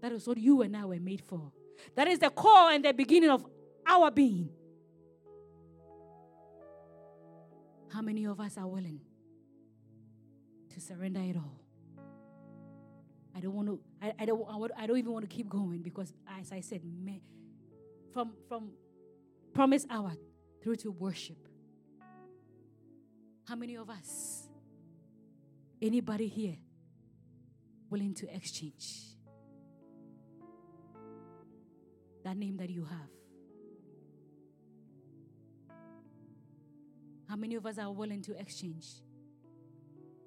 That 0.00 0.12
is 0.12 0.26
what 0.26 0.38
you 0.38 0.62
and 0.62 0.76
I 0.76 0.84
were 0.84 0.98
made 0.98 1.22
for. 1.26 1.52
That 1.94 2.08
is 2.08 2.18
the 2.18 2.30
core 2.30 2.70
and 2.70 2.84
the 2.84 2.92
beginning 2.92 3.30
of 3.30 3.44
our 3.86 4.10
being. 4.10 4.48
How 7.92 8.00
many 8.00 8.24
of 8.24 8.40
us 8.40 8.56
are 8.56 8.66
willing 8.66 9.00
to 10.70 10.80
surrender 10.80 11.20
it 11.20 11.36
all? 11.36 11.60
I 13.36 13.40
don't 13.40 13.54
want 13.54 13.68
to. 13.68 13.80
I, 14.00 14.12
I 14.20 14.24
don't. 14.24 14.46
I, 14.76 14.86
don't 14.86 14.98
even 14.98 15.12
want 15.12 15.28
to 15.28 15.34
keep 15.34 15.48
going 15.48 15.82
because, 15.82 16.12
as 16.38 16.52
I 16.52 16.60
said, 16.60 16.82
from 18.12 18.32
from 18.48 18.72
promise 19.54 19.86
hour 19.90 20.12
through 20.62 20.76
to 20.76 20.90
worship. 20.90 21.36
How 23.48 23.56
many 23.56 23.76
of 23.76 23.90
us? 23.90 24.48
Anybody 25.80 26.28
here 26.28 26.56
willing 27.90 28.14
to 28.14 28.34
exchange 28.34 29.11
that 32.22 32.36
name 32.36 32.56
that 32.58 32.70
you 32.70 32.84
have? 32.84 33.08
How 37.28 37.36
many 37.36 37.54
of 37.54 37.64
us 37.64 37.78
are 37.78 37.90
willing 37.90 38.22
to 38.22 38.38
exchange 38.38 38.86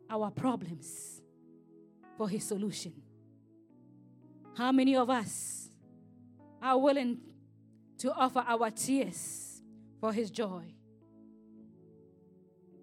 our 0.10 0.32
problems 0.32 1.22
for 2.18 2.28
His 2.28 2.44
solution? 2.44 2.94
How 4.58 4.72
many 4.72 4.96
of 4.96 5.10
us 5.10 5.70
are 6.62 6.78
willing 6.78 7.20
to 8.00 8.12
offer 8.14 8.44
our 8.48 8.72
tears 8.72 9.62
for 10.00 10.12
His 10.14 10.32
joy? 10.32 10.64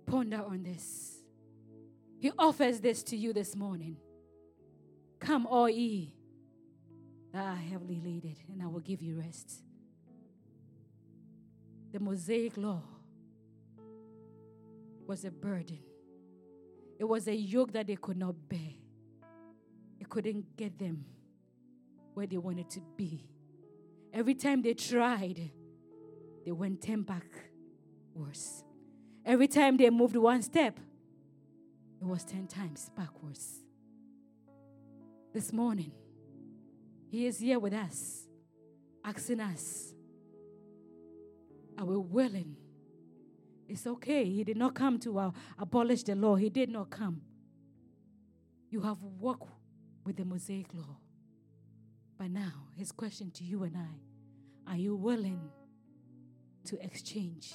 Ponder 0.07 0.43
on 0.45 0.63
this. 0.63 1.17
He 2.21 2.31
offers 2.39 2.81
this 2.81 3.03
to 3.05 3.17
you 3.17 3.33
this 3.33 3.57
morning. 3.57 3.97
Come, 5.19 5.47
all 5.47 5.69
ye 5.69 6.13
Ah, 7.35 7.53
are 7.53 7.57
heavily 7.57 8.01
laden, 8.05 8.37
and 8.53 8.63
I 8.63 8.67
will 8.67 8.81
give 8.81 9.03
you 9.03 9.19
rest. 9.19 9.63
The 11.93 12.01
Mosaic 12.01 12.57
law 12.57 12.83
was 15.07 15.25
a 15.25 15.31
burden. 15.31 15.79
It 16.99 17.05
was 17.05 17.27
a 17.29 17.35
yoke 17.35 17.73
that 17.73 17.87
they 17.87 17.97
could 17.97 18.17
not 18.17 18.35
bear. 18.49 18.75
It 19.99 20.09
couldn't 20.09 20.57
get 20.57 20.79
them 20.79 21.05
where 22.15 22.27
they 22.27 22.39
wanted 22.39 22.69
to 22.71 22.81
be. 22.97 23.27
Every 24.13 24.35
time 24.35 24.61
they 24.63 24.75
tried, 24.75 25.51
they 26.45 26.53
went 26.53 26.83
10 26.83 27.03
back 27.03 27.27
worse. 28.15 28.63
Every 29.25 29.49
time 29.49 29.77
they 29.77 29.89
moved 29.89 30.17
one 30.17 30.43
step, 30.43 30.79
it 32.01 32.05
was 32.05 32.25
10 32.25 32.47
times 32.47 32.91
backwards. 32.97 33.61
This 35.33 35.53
morning, 35.53 35.93
He 37.13 37.27
is 37.27 37.39
here 37.39 37.61
with 37.61 37.75
us, 37.75 38.27
asking 39.05 39.39
us, 39.39 39.95
Are 41.79 41.85
we 41.85 41.97
willing 41.97 42.57
it's 43.73 43.87
okay. 43.87 44.27
He 44.27 44.45
did 44.45 44.59
not 44.59 44.75
come 44.75 44.99
to 44.99 45.19
uh, 45.19 45.31
abolish 45.59 46.03
the 46.03 46.15
law, 46.15 46.37
He 46.37 46.51
did 46.51 46.69
not 46.69 46.91
come. 46.91 47.23
You 48.69 48.83
have 48.83 48.99
walked 49.03 49.49
with 50.05 50.17
the 50.17 50.27
Mosaic 50.27 50.67
law. 50.75 50.99
But 52.19 52.31
now, 52.33 52.53
His 52.77 52.93
question 52.93 53.31
to 53.31 53.45
you 53.45 53.63
and 53.63 53.75
I 53.77 54.71
are 54.71 54.77
you 54.77 54.95
willing 54.95 55.41
to 56.67 56.79
exchange 56.85 57.55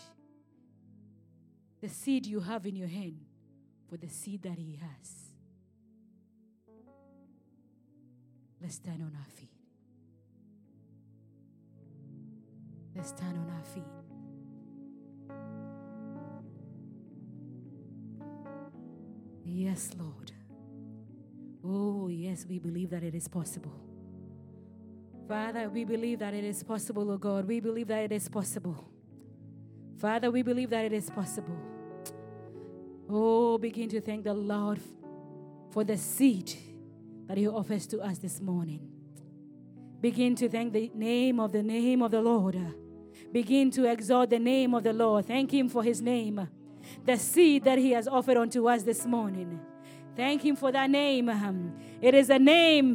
the 1.81 1.87
seed 1.87 2.25
you 2.25 2.39
have 2.39 2.65
in 2.65 2.75
your 2.75 2.87
hand 2.87 3.19
for 3.87 3.97
the 3.97 4.09
seed 4.09 4.41
that 4.41 4.57
He 4.57 4.79
has? 4.81 5.26
Let's 8.61 8.75
stand 8.75 9.01
on 9.01 9.11
our 9.15 9.31
feet. 9.35 9.49
Let's 12.95 13.09
stand 13.09 13.37
on 13.37 13.49
our 13.55 13.63
feet. 13.63 13.83
Yes, 19.45 19.91
Lord. 19.97 20.31
Oh, 21.63 22.07
yes, 22.07 22.45
we 22.49 22.59
believe 22.59 22.89
that 22.89 23.03
it 23.03 23.13
is 23.13 23.27
possible. 23.27 23.73
Father, 25.27 25.69
we 25.69 25.83
believe 25.83 26.19
that 26.19 26.33
it 26.33 26.43
is 26.43 26.63
possible, 26.63 27.11
oh 27.11 27.17
God. 27.17 27.47
We 27.47 27.59
believe 27.59 27.87
that 27.87 28.03
it 28.05 28.11
is 28.11 28.29
possible. 28.29 28.89
Father, 29.99 30.31
we 30.31 30.41
believe 30.41 30.69
that 30.69 30.85
it 30.85 30.93
is 30.93 31.09
possible. 31.09 31.57
Oh, 33.09 33.57
begin 33.57 33.89
to 33.89 34.01
thank 34.01 34.23
the 34.23 34.33
Lord 34.33 34.79
for 35.71 35.83
the 35.83 35.97
seed 35.97 36.53
that 37.27 37.37
He 37.37 37.47
offers 37.47 37.87
to 37.87 38.01
us 38.01 38.17
this 38.17 38.41
morning. 38.41 38.79
Begin 40.01 40.35
to 40.35 40.49
thank 40.49 40.73
the 40.73 40.91
name 40.93 41.39
of 41.39 41.51
the 41.51 41.63
name 41.63 42.01
of 42.01 42.11
the 42.11 42.21
Lord. 42.21 42.57
Begin 43.31 43.71
to 43.71 43.85
exalt 43.85 44.29
the 44.29 44.39
name 44.39 44.73
of 44.73 44.83
the 44.83 44.93
Lord. 44.93 45.25
Thank 45.25 45.51
Him 45.51 45.69
for 45.69 45.83
His 45.83 46.01
name 46.01 46.47
the 47.05 47.17
seed 47.17 47.63
that 47.63 47.77
He 47.77 47.91
has 47.91 48.07
offered 48.07 48.37
unto 48.37 48.69
us 48.69 48.83
this 48.83 49.05
morning. 49.05 49.59
Thank 50.15 50.43
Him 50.43 50.55
for 50.55 50.71
that 50.71 50.89
name. 50.89 51.29
It 52.01 52.13
is 52.13 52.29
a 52.29 52.39
name 52.39 52.85